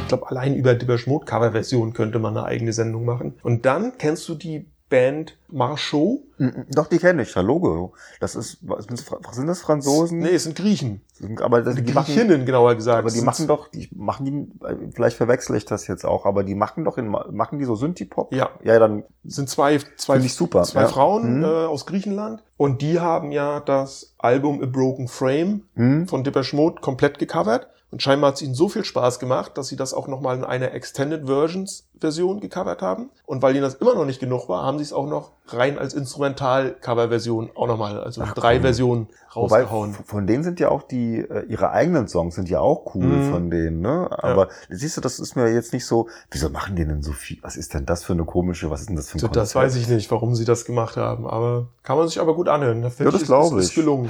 Ich 0.01 0.07
glaube, 0.07 0.29
allein 0.29 0.55
über 0.55 0.75
Depeche 0.75 1.09
Mode 1.09 1.25
Coverversion 1.25 1.93
könnte 1.93 2.19
man 2.19 2.37
eine 2.37 2.45
eigene 2.45 2.73
Sendung 2.73 3.03
machen. 3.03 3.33
Und 3.41 3.65
dann 3.65 3.97
kennst 3.97 4.29
du 4.29 4.35
die 4.35 4.69
Band 4.91 5.37
Marchot? 5.49 6.19
Mhm, 6.37 6.65
Doch, 6.69 6.85
die 6.87 6.99
kenne 6.99 7.23
ich, 7.23 7.33
Logo. 7.35 7.93
Das 8.19 8.35
ist, 8.35 8.59
sind 8.59 9.47
das- 9.47 9.61
Franzosen? 9.61 10.19
Nee, 10.19 10.35
es 10.35 10.43
sind 10.43 10.55
Griechen. 10.55 11.01
aber 11.41 11.61
das, 11.61 11.75
Die 11.75 11.81
die 11.81 11.93
machen, 11.93 12.13
Griechinnen, 12.13 12.45
genauer 12.45 12.75
gesagt. 12.75 12.99
aber 12.99 13.09
die 13.09 13.21
machen 13.21 13.47
doch, 13.47 13.69
die 13.69 13.89
machen 13.95 14.25
die, 14.25 14.91
vielleicht 14.93 15.17
verwechsel 15.17 15.55
ich 15.55 15.65
das 15.65 15.87
jetzt 15.87 16.05
auch, 16.05 16.25
aber 16.25 16.43
die 16.43 16.53
machen 16.55 16.83
doch 16.83 16.97
in, 16.97 17.07
machen 17.07 17.57
die 17.57 17.65
so 17.65 17.75
Synthie-Pop? 17.75 18.33
Ja. 18.33 18.49
Ja, 18.63 18.77
dann, 18.77 19.03
sind 19.23 19.49
zwei, 19.49 19.79
zwei, 19.97 20.17
ich 20.17 20.35
super, 20.35 20.63
zwei 20.63 20.81
ja. 20.81 20.87
Frauen 20.87 21.37
Mhm. 21.39 21.43
äh, 21.43 21.47
aus 21.47 21.85
Griechenland 21.85 22.43
und 22.57 22.81
die 22.81 22.99
haben 22.99 23.31
ja 23.31 23.61
das 23.61 24.13
Album 24.19 24.61
A 24.61 24.65
Broken 24.65 25.07
Frame 25.07 25.61
hm? 25.75 26.07
von 26.07 26.23
Depeche 26.23 26.55
Mode 26.55 26.81
komplett 26.81 27.17
gecovert 27.17 27.67
und 27.91 28.01
scheinbar 28.01 28.29
hat 28.29 28.35
es 28.35 28.41
ihnen 28.41 28.55
so 28.55 28.69
viel 28.69 28.83
Spaß 28.85 29.19
gemacht, 29.19 29.57
dass 29.57 29.67
sie 29.67 29.75
das 29.75 29.93
auch 29.93 30.07
nochmal 30.07 30.37
in 30.37 30.43
einer 30.43 30.73
Extended 30.73 31.25
Versions 31.27 31.85
Version 31.99 32.39
gecovert 32.39 32.81
haben 32.81 33.11
und 33.27 33.41
weil 33.43 33.53
ihnen 33.53 33.61
das 33.63 33.75
immer 33.75 33.93
noch 33.93 34.05
nicht 34.05 34.19
genug 34.19 34.49
war, 34.49 34.63
haben 34.63 34.77
sie 34.79 34.83
es 34.85 34.91
auch 34.93 35.05
noch 35.07 35.31
rein 35.47 35.77
als 35.77 35.93
Instrumental-Cover-Version 35.93 37.51
auch 37.55 37.67
nochmal, 37.67 37.99
also 38.01 38.21
Ach, 38.23 38.33
drei 38.33 38.55
cool. 38.55 38.61
Versionen 38.61 39.07
Wobei, 39.33 39.61
rausgehauen. 39.61 39.91
f- 39.91 40.01
von 40.05 40.25
denen 40.27 40.43
sind 40.43 40.59
ja 40.59 40.69
auch 40.69 40.83
die, 40.83 41.17
äh, 41.19 41.45
ihre 41.47 41.71
eigenen 41.71 42.07
Songs 42.07 42.35
sind 42.35 42.49
ja 42.49 42.59
auch 42.59 42.95
cool 42.95 43.17
Mhm. 43.17 43.29
von 43.29 43.49
denen, 43.51 43.81
ne? 43.81 44.09
Aber 44.11 44.49
siehst 44.69 44.97
du, 44.97 45.01
das 45.01 45.19
ist 45.19 45.35
mir 45.35 45.53
jetzt 45.53 45.73
nicht 45.73 45.85
so, 45.85 46.07
wieso 46.31 46.49
machen 46.49 46.75
die 46.75 46.85
denn 46.85 47.01
so 47.03 47.11
viel? 47.11 47.37
Was 47.41 47.55
ist 47.55 47.73
denn 47.73 47.85
das 47.85 48.03
für 48.03 48.13
eine 48.13 48.25
komische, 48.25 48.69
was 48.71 48.81
ist 48.81 48.89
denn 48.89 48.95
das 48.95 49.09
für 49.09 49.17
ein 49.17 49.19
So, 49.19 49.27
das 49.27 49.53
Konzept? 49.53 49.55
weiß 49.65 49.75
ich 49.75 49.87
nicht, 49.87 50.09
warum 50.11 50.35
sie 50.35 50.45
das 50.45 50.65
gemacht 50.65 50.97
haben, 50.97 51.27
aber 51.27 51.67
kann 51.83 51.97
man 51.97 52.07
sich 52.07 52.19
aber 52.19 52.33
gut 52.35 52.47
anhören. 52.47 52.81
Da 52.81 52.89
Ja, 52.89 53.11
das 53.11 53.21
ich, 53.21 53.27
glaub 53.27 53.53
ist, 53.57 53.69
ich. 53.69 53.75
gelungen. 53.75 54.09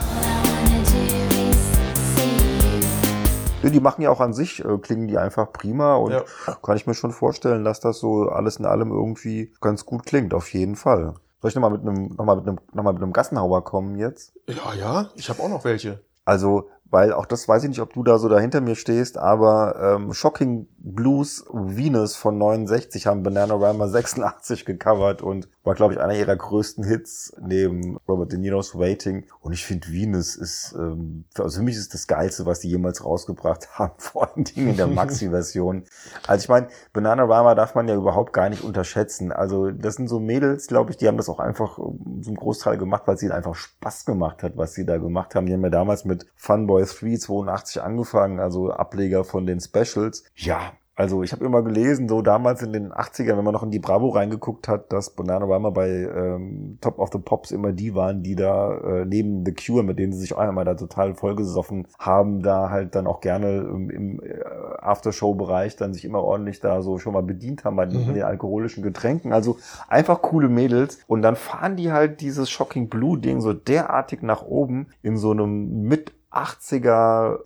Die 3.69 3.79
machen 3.79 4.01
ja 4.01 4.09
auch 4.09 4.21
an 4.21 4.33
sich, 4.33 4.63
äh, 4.65 4.77
klingen 4.77 5.07
die 5.07 5.17
einfach 5.17 5.51
prima 5.51 5.95
und 5.95 6.11
Ja. 6.13 6.23
kann 6.63 6.77
ich 6.77 6.87
mir 6.87 6.93
schon 6.93 7.11
vorstellen, 7.11 7.63
dass 7.63 7.79
das 7.79 7.99
so 7.99 8.23
alles 8.29 8.57
in 8.57 8.65
allem 8.65 8.91
irgendwie 8.91 9.53
ganz 9.61 9.85
gut 9.85 10.05
klingt, 10.05 10.33
auf 10.33 10.51
jeden 10.53 10.75
Fall. 10.75 11.13
Soll 11.41 11.49
ich 11.49 11.55
nochmal 11.55 11.71
mit 11.71 11.81
einem, 11.81 12.15
nochmal 12.15 12.35
mit 12.37 12.47
einem, 12.47 12.59
nochmal 12.73 12.93
mit 12.93 13.01
einem 13.01 13.13
Gassenhauer 13.13 13.63
kommen 13.63 13.97
jetzt? 13.97 14.33
Ja, 14.47 14.73
ja, 14.73 15.09
ich 15.15 15.29
habe 15.29 15.41
auch 15.41 15.49
noch 15.49 15.63
welche. 15.63 16.01
Also, 16.23 16.69
weil 16.91 17.13
auch 17.13 17.25
das 17.25 17.47
weiß 17.47 17.63
ich 17.63 17.69
nicht, 17.69 17.81
ob 17.81 17.93
du 17.93 18.03
da 18.03 18.19
so 18.19 18.27
dahinter 18.27 18.61
mir 18.61 18.75
stehst, 18.75 19.17
aber 19.17 19.95
ähm, 19.95 20.13
Shocking 20.13 20.67
Blues 20.77 21.45
Venus 21.51 22.15
von 22.15 22.37
69 22.37 23.07
haben 23.07 23.23
Bananarama 23.23 23.87
86 23.87 24.65
gecovert 24.65 25.21
und 25.21 25.47
war, 25.63 25.73
glaube 25.73 25.93
ich, 25.93 25.99
einer 25.99 26.15
ihrer 26.15 26.35
größten 26.35 26.83
Hits 26.83 27.33
neben 27.41 27.97
Robert 28.07 28.31
De 28.31 28.39
Niro's 28.39 28.77
Waiting. 28.77 29.25
Und 29.39 29.53
ich 29.53 29.65
finde, 29.65 29.87
Venus 29.87 30.35
ist, 30.35 30.75
ähm, 30.77 31.25
also 31.37 31.59
für 31.59 31.63
mich 31.63 31.77
ist 31.77 31.93
das 31.93 32.07
Geilste, 32.07 32.45
was 32.45 32.59
die 32.59 32.69
jemals 32.69 33.05
rausgebracht 33.05 33.69
haben, 33.79 33.93
vor 33.97 34.29
allen 34.29 34.43
Dingen 34.43 34.69
in 34.71 34.77
der 34.77 34.87
Maxi-Version. 35.01 35.85
Also 36.27 36.43
ich 36.43 36.49
meine, 36.49 36.67
Bananarama 36.91 37.55
darf 37.55 37.73
man 37.73 37.87
ja 37.87 37.95
überhaupt 37.95 38.33
gar 38.33 38.49
nicht 38.49 38.63
unterschätzen. 38.63 39.31
Also 39.31 39.71
das 39.71 39.95
sind 39.95 40.07
so 40.07 40.19
Mädels, 40.19 40.67
glaube 40.67 40.91
ich, 40.91 40.97
die 40.97 41.07
haben 41.07 41.17
das 41.17 41.29
auch 41.29 41.39
einfach 41.39 41.79
ähm, 41.79 42.21
zum 42.21 42.35
Großteil 42.35 42.77
gemacht, 42.77 43.03
weil 43.05 43.15
es 43.15 43.23
ihnen 43.23 43.31
einfach 43.31 43.55
Spaß 43.55 44.05
gemacht 44.05 44.43
hat, 44.43 44.57
was 44.57 44.73
sie 44.73 44.85
da 44.85 44.97
gemacht 44.97 45.35
haben. 45.35 45.45
Die 45.45 45.53
haben 45.53 45.63
ja 45.63 45.69
damals 45.69 46.03
mit 46.03 46.25
Funboy 46.35 46.80
3 46.85 47.17
82 47.17 47.81
angefangen, 47.81 48.39
also 48.39 48.71
Ableger 48.71 49.23
von 49.23 49.45
den 49.45 49.59
Specials. 49.59 50.23
Ja, 50.35 50.73
also 50.93 51.23
ich 51.23 51.31
habe 51.31 51.45
immer 51.45 51.63
gelesen, 51.63 52.07
so 52.07 52.21
damals 52.21 52.61
in 52.61 52.73
den 52.73 52.91
80ern, 52.91 53.37
wenn 53.37 53.45
man 53.45 53.53
noch 53.53 53.63
in 53.63 53.71
die 53.71 53.79
Bravo 53.79 54.09
reingeguckt 54.09 54.67
hat, 54.67 54.91
dass 54.93 55.09
Bananarama 55.11 55.71
bei 55.71 55.89
ähm, 55.89 56.77
Top 56.81 56.99
of 56.99 57.09
the 57.11 57.17
Pops 57.17 57.49
immer 57.51 57.71
die 57.71 57.95
waren, 57.95 58.21
die 58.21 58.35
da 58.35 58.77
äh, 58.77 59.05
neben 59.05 59.43
The 59.45 59.53
Cure, 59.53 59.83
mit 59.83 59.97
denen 59.97 60.11
sie 60.11 60.19
sich 60.19 60.33
auch 60.35 60.39
einmal 60.39 60.65
da 60.65 60.75
total 60.75 61.15
vollgesoffen 61.15 61.87
haben, 61.97 62.43
da 62.43 62.69
halt 62.69 62.93
dann 62.93 63.07
auch 63.07 63.21
gerne 63.21 63.61
im, 63.61 63.89
im 63.89 64.21
äh, 64.21 64.43
Aftershow-Bereich 64.79 65.75
dann 65.75 65.93
sich 65.93 66.05
immer 66.05 66.21
ordentlich 66.23 66.59
da 66.59 66.81
so 66.81 66.97
schon 66.99 67.13
mal 67.13 67.23
bedient 67.23 67.63
haben 67.63 67.77
bei 67.77 67.85
den, 67.85 68.07
Mhm. 68.07 68.13
den 68.13 68.23
alkoholischen 68.23 68.83
Getränken. 68.83 69.33
Also 69.33 69.57
einfach 69.87 70.21
coole 70.21 70.49
Mädels. 70.49 70.99
Und 71.07 71.21
dann 71.21 71.35
fahren 71.35 71.77
die 71.77 71.91
halt 71.91 72.21
dieses 72.21 72.49
Shocking 72.49 72.89
Blue-Ding 72.89 73.41
so 73.41 73.53
derartig 73.53 74.21
nach 74.21 74.43
oben 74.43 74.87
in 75.01 75.17
so 75.17 75.31
einem 75.31 75.81
mit 75.83 76.11
80er 76.31 77.37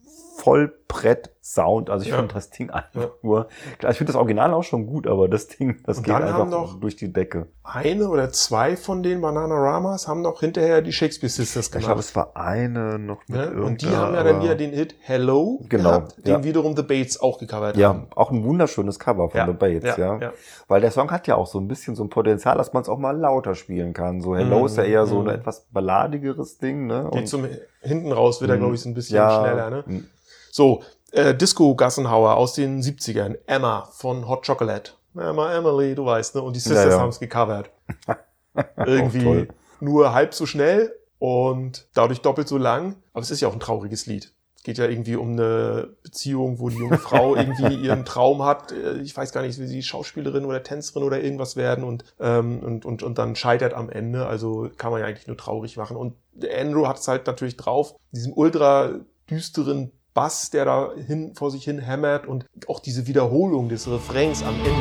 Vollbrett-Sound. 1.45 1.89
Also 1.89 2.03
ich 2.05 2.11
Ja. 2.11 2.17
finde 2.17 2.33
das 2.33 2.49
Ding 2.49 2.69
einfach 2.71 3.01
Ja. 3.01 3.09
nur, 3.21 3.47
klar, 3.77 3.91
ich 3.91 3.97
finde 3.97 4.11
das 4.11 4.19
Original 4.19 4.53
auch 4.53 4.63
schon 4.63 4.87
gut, 4.87 5.07
aber 5.07 5.27
das 5.29 5.47
Ding, 5.47 5.81
das 5.85 5.97
Und 5.97 6.03
geht 6.05 6.13
dann 6.15 6.23
einfach 6.23 6.79
durch 6.79 6.95
die 6.95 7.11
Decke. 7.13 7.47
Eine 7.63 8.09
oder 8.09 8.31
zwei 8.31 8.75
von 8.75 9.03
den 9.03 9.21
Bananaramas 9.21 10.07
haben 10.07 10.21
noch 10.21 10.39
hinterher 10.39 10.81
die 10.81 10.91
Shakespeare 10.91 11.29
Sisters 11.29 11.67
Ich 11.67 11.71
glaube, 11.71 11.85
gemacht. 11.87 11.99
es 11.99 12.15
war 12.15 12.35
eine 12.35 12.99
noch 12.99 13.21
mit 13.27 13.35
Ne? 13.35 13.61
Und 13.63 13.81
die 13.81 13.87
haben 13.89 14.13
ja 14.15 14.23
dann 14.23 14.41
wieder 14.41 14.55
den 14.55 14.71
Hit 14.71 14.95
Hello 15.01 15.61
Genau, 15.69 15.89
gehabt, 15.89 16.17
den 16.25 16.27
ja. 16.35 16.43
wiederum 16.43 16.75
The 16.75 16.83
Bates 16.83 17.19
auch 17.19 17.37
gecovert 17.39 17.77
ja, 17.77 17.89
haben. 17.89 18.07
auch 18.15 18.31
ein 18.31 18.43
wunderschönes 18.43 18.99
Cover 18.99 19.29
von 19.29 19.37
Ja, 19.37 19.45
The 19.47 19.53
Bates, 19.53 19.97
ja, 19.97 20.15
ja, 20.15 20.19
ja. 20.21 20.33
Weil 20.67 20.81
der 20.81 20.91
Song 20.91 21.11
hat 21.11 21.27
ja 21.27 21.35
auch 21.35 21.47
so 21.47 21.59
ein 21.59 21.67
bisschen 21.67 21.95
so 21.95 22.03
ein 22.03 22.09
Potenzial, 22.09 22.57
dass 22.57 22.73
man 22.73 22.81
es 22.83 22.89
auch 22.89 22.97
mal 22.97 23.15
lauter 23.17 23.55
spielen 23.55 23.93
kann. 23.93 24.21
So 24.21 24.35
Hello 24.35 24.61
Mhm, 24.61 24.65
ist 24.65 24.77
ja 24.77 24.83
eher 24.83 25.05
so 25.05 25.17
ein 25.19 25.23
mhm. 25.25 25.29
etwas 25.29 25.67
balladigeres 25.71 26.57
Ding, 26.57 26.87
ne? 26.87 27.09
Geht 27.11 27.27
zum 27.27 27.45
hinten 27.81 28.11
raus 28.11 28.41
wird 28.41 28.49
er, 28.51 28.55
Mhm. 28.57 28.59
glaube 28.61 28.75
ich, 28.75 28.81
so 28.81 28.89
ein 28.89 28.93
bisschen 28.93 29.17
ja, 29.17 29.39
schneller. 29.41 29.69
Ne? 29.69 29.83
mhm. 29.85 30.05
So, 30.51 30.81
Äh, 31.15 31.33
Disco-Gassenhauer 31.35 32.35
aus 32.35 32.53
den 32.53 32.81
70ern. 32.81 33.37
Emma 33.47 33.87
von 33.93 34.27
Hot 34.27 34.45
Chocolate. 34.45 34.91
Emma, 35.17 35.53
Emily, 35.53 35.95
du 35.95 36.05
weißt, 36.05 36.35
ne? 36.35 36.41
Und 36.41 36.55
die 36.55 36.59
Sisters 36.59 36.85
Ja, 36.85 36.91
ja. 36.91 36.99
haben 36.99 37.09
es 37.09 37.19
gecovert. 37.19 37.69
Irgendwie 38.85 39.47
nur 39.79 40.13
halb 40.13 40.33
so 40.33 40.45
schnell 40.45 40.93
und 41.19 41.87
dadurch 41.93 42.21
doppelt 42.21 42.47
so 42.47 42.57
lang. 42.57 42.95
Aber 43.13 43.21
es 43.21 43.31
ist 43.31 43.41
ja 43.41 43.47
auch 43.47 43.53
ein 43.53 43.59
trauriges 43.59 44.05
Lied. 44.05 44.33
Es 44.57 44.63
geht 44.63 44.77
ja 44.77 44.85
irgendwie 44.85 45.15
um 45.15 45.31
eine 45.33 45.89
Beziehung, 46.03 46.59
wo 46.59 46.69
die 46.69 46.77
junge 46.77 46.97
Frau 46.97 47.35
irgendwie 47.37 47.75
ihren 47.75 48.03
Traum 48.03 48.43
hat. 48.43 48.71
Äh, 48.71 48.97
Ich 49.01 49.15
weiß 49.15 49.31
gar 49.31 49.41
nicht, 49.41 49.59
wie 49.59 49.67
sie 49.67 49.83
Schauspielerin 49.83 50.43
oder 50.45 50.63
Tänzerin 50.63 51.03
oder 51.03 51.21
irgendwas 51.23 51.55
werden 51.55 51.83
und, 51.83 52.03
ähm, 52.19 52.59
und, 52.59 52.85
und, 52.85 53.03
und 53.03 53.17
dann 53.17 53.35
scheitert 53.35 53.73
am 53.73 53.89
Ende. 53.89 54.25
Also 54.27 54.69
kann 54.77 54.91
man 54.91 55.01
ja 55.01 55.07
eigentlich 55.07 55.27
nur 55.27 55.37
traurig 55.37 55.77
machen. 55.77 55.95
Und 55.95 56.15
Andrew 56.59 56.87
hat 56.87 56.97
es 56.99 57.07
halt 57.07 57.27
natürlich 57.27 57.55
drauf, 57.57 57.95
diesem 58.11 58.33
ultra 58.33 58.91
düsteren 59.29 59.91
Bass, 60.15 60.49
der 60.49 60.63
da 60.63 60.93
hin, 60.95 61.35
vor 61.35 61.51
sich 61.51 61.65
hin 61.65 61.77
hämmert 61.77 62.25
und 62.25 62.45
auch 62.69 62.79
diese 62.79 63.05
Wiederholung 63.05 63.67
des 63.67 63.85
Refrains 63.85 64.43
am 64.43 64.55
Ende. 64.55 64.71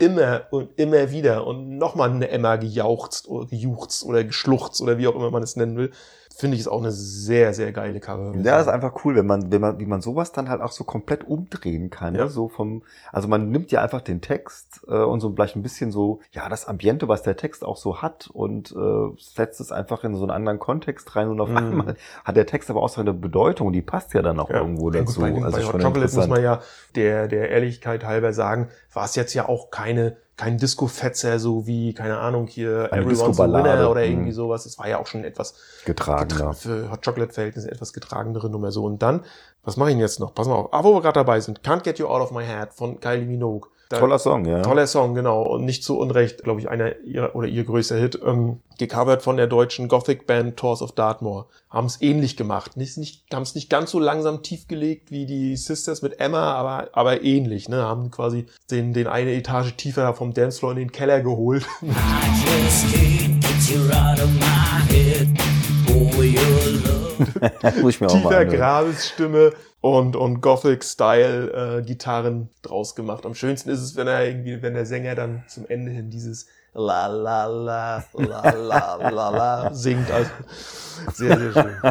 Immer 0.00 0.42
und 0.50 0.76
immer 0.76 1.12
wieder 1.12 1.46
und 1.46 1.78
nochmal 1.78 2.10
eine 2.10 2.28
Emma 2.30 2.56
gejauchzt 2.56 3.28
oder 3.28 3.46
gejuchzt 3.46 4.04
oder 4.04 4.24
geschluchzt 4.24 4.82
oder 4.82 4.98
wie 4.98 5.06
auch 5.06 5.14
immer 5.14 5.30
man 5.30 5.44
es 5.44 5.54
nennen 5.54 5.76
will, 5.76 5.92
finde 6.36 6.56
ich 6.56 6.62
es 6.62 6.68
auch 6.68 6.80
eine 6.80 6.90
sehr, 6.92 7.54
sehr 7.54 7.72
geile 7.72 8.00
Cover. 8.00 8.34
Ja, 8.42 8.60
ist 8.60 8.68
einfach 8.68 9.04
cool, 9.04 9.14
wenn 9.16 9.26
man, 9.26 9.50
wenn 9.52 9.60
man, 9.60 9.78
wie 9.78 9.86
man 9.86 10.00
sowas 10.00 10.32
dann 10.32 10.48
halt 10.48 10.60
auch 10.60 10.72
so 10.72 10.84
komplett 10.84 11.24
umdrehen 11.24 11.90
kann. 11.90 12.14
Ja. 12.14 12.24
Ne? 12.24 12.30
So 12.30 12.48
vom, 12.48 12.82
also 13.12 13.28
man 13.28 13.50
nimmt 13.50 13.70
ja 13.72 13.82
einfach 13.82 14.00
den 14.00 14.20
Text 14.20 14.80
äh, 14.88 14.94
und 14.96 15.20
so 15.20 15.32
vielleicht 15.32 15.56
ein 15.56 15.62
bisschen 15.62 15.90
so, 15.92 16.20
ja, 16.32 16.48
das 16.48 16.66
Ambiente, 16.66 17.08
was 17.08 17.22
der 17.22 17.36
Text 17.36 17.64
auch 17.64 17.76
so 17.76 18.02
hat 18.02 18.28
und 18.32 18.72
äh, 18.72 19.16
setzt 19.18 19.60
es 19.60 19.72
einfach 19.72 20.04
in 20.04 20.14
so 20.16 20.22
einen 20.22 20.30
anderen 20.30 20.58
Kontext 20.58 21.14
rein 21.16 21.28
und 21.28 21.40
auf 21.40 21.48
Mhm. 21.50 21.56
einmal 21.56 21.96
hat 22.24 22.36
der 22.36 22.46
Text 22.46 22.70
aber 22.70 22.82
auch 22.82 22.88
so 22.88 23.00
eine 23.00 23.12
Bedeutung, 23.14 23.72
die 23.72 23.82
passt 23.82 24.14
ja 24.14 24.22
dann 24.22 24.40
auch 24.40 24.50
irgendwo 24.50 24.90
Ja, 24.90 25.00
gut, 25.00 25.08
dazu. 25.08 25.20
bei, 25.20 25.32
also 25.42 25.56
bei 25.58 25.64
Hot 25.64 25.82
Chocolate 25.82 26.14
muss 26.16 26.28
man 26.28 26.42
ja 26.42 26.60
der, 26.94 27.28
der 27.28 27.50
Ehrlichkeit 27.50 28.04
halber 28.04 28.32
sagen, 28.32 28.68
war 28.92 29.04
es 29.04 29.14
jetzt 29.14 29.34
ja 29.34 29.48
auch 29.48 29.70
keine, 29.70 30.16
kein 30.36 30.58
Disco-Fetzer, 30.58 31.38
so 31.38 31.66
wie, 31.66 31.94
keine 31.94 32.18
Ahnung, 32.18 32.46
hier 32.48 32.88
Eine 32.90 33.04
Everyone's 33.04 33.38
a 33.38 33.46
Winner 33.46 33.90
oder 33.90 34.04
mhm. 34.04 34.10
irgendwie 34.10 34.32
sowas. 34.32 34.66
Es 34.66 34.78
war 34.78 34.88
ja 34.88 34.98
auch 34.98 35.06
schon 35.06 35.24
etwas 35.24 35.54
getragener. 35.84 36.50
getra- 36.50 36.54
für 36.54 36.90
Hot 36.90 37.04
Chocolate-Verhältnisse 37.04 37.70
etwas 37.70 37.92
getragenere 37.92 38.50
Nummer 38.50 38.72
so. 38.72 38.84
Und 38.84 39.02
dann, 39.02 39.24
was 39.62 39.76
mache 39.76 39.90
ich 39.90 39.94
denn 39.94 40.00
jetzt 40.00 40.18
noch? 40.20 40.34
Pass 40.34 40.48
mal 40.48 40.54
auf. 40.56 40.72
Ah, 40.72 40.82
wo 40.82 40.92
wir 40.94 41.02
gerade 41.02 41.20
dabei 41.20 41.40
sind. 41.40 41.60
Can't 41.62 41.82
Get 41.82 41.98
You 41.98 42.06
Out 42.08 42.20
of 42.22 42.32
My 42.32 42.44
Head 42.44 42.72
von 42.74 42.98
Kylie 43.00 43.26
Minogue. 43.26 43.68
Da- 43.94 44.00
Toller 44.00 44.18
Song, 44.18 44.44
ja. 44.44 44.62
Toller 44.62 44.86
Song, 44.86 45.14
genau. 45.14 45.42
Und 45.42 45.64
nicht 45.64 45.82
zu 45.84 45.98
Unrecht, 45.98 46.42
glaube 46.44 46.60
ich, 46.60 46.68
einer 46.68 46.98
ihrer 47.00 47.34
oder 47.34 47.48
ihr 47.48 47.64
größter 47.64 47.96
Hit. 47.96 48.18
Ähm, 48.24 48.60
gecovert 48.78 49.22
von 49.22 49.36
der 49.36 49.46
deutschen 49.46 49.86
Gothic-Band 49.88 50.56
Tours 50.56 50.82
of 50.82 50.92
Dartmoor. 50.92 51.46
Haben 51.70 51.86
es 51.86 52.02
ähnlich 52.02 52.36
gemacht. 52.36 52.76
Nicht, 52.76 52.98
nicht, 52.98 53.24
haben 53.32 53.42
es 53.42 53.54
nicht 53.54 53.70
ganz 53.70 53.90
so 53.92 53.98
langsam 54.00 54.42
tief 54.42 54.66
gelegt 54.68 55.10
wie 55.10 55.26
die 55.26 55.56
Sisters 55.56 56.02
mit 56.02 56.18
Emma, 56.20 56.52
aber, 56.54 56.88
aber 56.92 57.22
ähnlich. 57.22 57.68
Ne? 57.68 57.82
Haben 57.82 58.10
quasi 58.10 58.46
den, 58.70 58.92
den 58.92 59.06
eine 59.06 59.32
Etage 59.32 59.76
tiefer 59.76 60.12
vom 60.14 60.34
Dancefloor 60.34 60.72
in 60.72 60.78
den 60.78 60.92
Keller 60.92 61.20
geholt. 61.20 61.64
Muss 67.80 67.94
ich 67.94 68.00
mir 68.00 68.08
auch 68.08 68.14
mal 68.24 68.44
Tiefer. 68.44 68.56
Grabesstimme 68.56 69.52
und, 69.84 70.16
und 70.16 70.40
Gothic-Style 70.40 71.80
äh, 71.80 71.82
Gitarren 71.82 72.48
draus 72.62 72.94
gemacht. 72.94 73.26
Am 73.26 73.34
schönsten 73.34 73.68
ist 73.68 73.82
es, 73.82 73.96
wenn 73.96 74.06
er 74.06 74.26
irgendwie, 74.26 74.62
wenn 74.62 74.72
der 74.72 74.86
Sänger 74.86 75.14
dann 75.14 75.44
zum 75.46 75.66
Ende 75.68 75.90
hin 75.90 76.08
dieses 76.08 76.46
La 76.72 77.06
la 77.06 77.44
la 77.44 78.02
la 78.14 78.50
la 78.50 79.10
la 79.10 79.28
la 79.28 79.74
singt. 79.74 80.10
Also 80.10 80.30
sehr, 81.12 81.38
sehr 81.38 81.52
schön. 81.52 81.72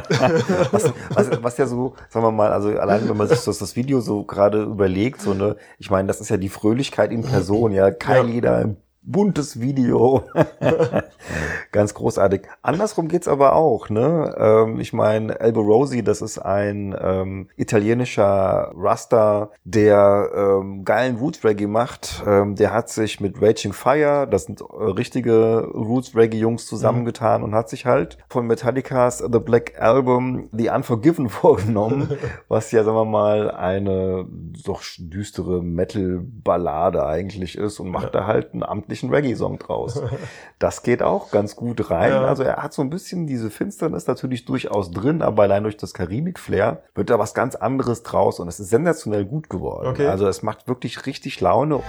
was, 0.71 0.91
was, 1.09 1.43
was 1.43 1.57
ja 1.57 1.67
so, 1.67 1.93
sagen 2.09 2.25
wir 2.25 2.31
mal, 2.31 2.51
also 2.51 2.69
allein 2.69 3.07
wenn 3.07 3.15
man 3.15 3.27
sich 3.27 3.43
das, 3.43 3.59
das 3.59 3.75
Video 3.75 4.01
so 4.01 4.23
gerade 4.23 4.63
überlegt, 4.63 5.21
so 5.21 5.35
ne, 5.35 5.55
ich 5.77 5.91
meine, 5.91 6.07
das 6.07 6.19
ist 6.19 6.29
ja 6.29 6.37
die 6.37 6.49
Fröhlichkeit 6.49 7.11
in 7.11 7.21
Person, 7.21 7.71
ja, 7.73 7.91
kein 7.91 8.27
Ja. 8.43 8.55
Ein 8.57 8.77
buntes 9.05 9.59
Video. 9.59 10.23
Ganz 11.71 11.93
großartig. 11.93 12.43
Andersrum 12.61 13.07
geht's 13.07 13.27
aber 13.27 13.55
auch, 13.55 13.89
ne? 13.89 14.35
Ähm, 14.37 14.79
ich 14.79 14.93
meine, 14.93 15.39
Elbo 15.39 15.61
Rosi, 15.61 16.03
das 16.03 16.21
ist 16.21 16.37
ein 16.37 16.95
ähm, 16.99 17.47
italienischer 17.55 18.71
Rasta, 18.75 19.51
der 19.63 20.29
ähm, 20.35 20.85
geilen 20.85 21.17
Roots 21.17 21.43
Reggae 21.43 21.67
macht. 21.67 22.23
Ähm, 22.25 22.55
der 22.55 22.73
hat 22.73 22.89
sich 22.89 23.19
mit 23.19 23.41
Raging 23.41 23.73
Fire, 23.73 24.27
das 24.29 24.45
sind 24.45 24.61
äh, 24.61 24.65
richtige 24.65 25.67
Roots 25.73 26.15
Reggae 26.15 26.37
Jungs 26.37 26.65
zusammengetan 26.65 27.43
und 27.43 27.55
hat 27.55 27.69
sich 27.69 27.85
halt 27.85 28.17
von 28.29 28.47
Metallicas 28.47 29.19
The 29.19 29.39
Black 29.39 29.81
Album 29.81 30.49
The 30.51 30.69
Unforgiven 30.69 31.29
vorgenommen, 31.29 32.17
was 32.47 32.71
ja, 32.71 32.83
sagen 32.83 32.97
wir 32.97 33.05
mal, 33.05 33.51
eine 33.51 34.25
doch 34.63 34.81
düstere 34.97 35.61
Metal-Ballade 35.63 37.05
eigentlich 37.05 37.57
ist 37.57 37.79
und 37.79 37.89
macht 37.89 38.15
da 38.15 38.27
halt 38.27 38.53
einen 38.53 38.63
amtlichen 38.63 38.92
Reggae-Song 39.01 39.59
draus. 39.59 40.01
Das 40.59 40.81
geht 40.81 41.03
auch 41.03 41.29
ganz 41.29 41.57
gut 41.57 41.89
rein. 41.89 42.11
Ja. 42.11 42.23
Also 42.23 42.43
er 42.43 42.63
hat 42.63 42.73
so 42.73 42.81
ein 42.81 42.89
bisschen 42.89 43.27
diese 43.27 43.49
Finsternis 43.49 44.07
natürlich 44.07 44.45
durchaus 44.45 44.91
drin, 44.91 45.21
aber 45.21 45.43
allein 45.43 45.63
durch 45.63 45.75
das 45.75 45.93
Karibik-Flair 45.93 46.83
wird 46.95 47.09
da 47.09 47.19
was 47.19 47.33
ganz 47.33 47.55
anderes 47.55 48.03
draus 48.03 48.39
und 48.39 48.47
es 48.47 48.61
ist 48.61 48.69
sensationell 48.69 49.25
gut 49.25 49.49
geworden. 49.49 49.87
Okay. 49.87 50.07
Also 50.07 50.25
es 50.25 50.41
macht 50.41 50.69
wirklich 50.69 51.05
richtig 51.05 51.41
Laune. 51.41 51.81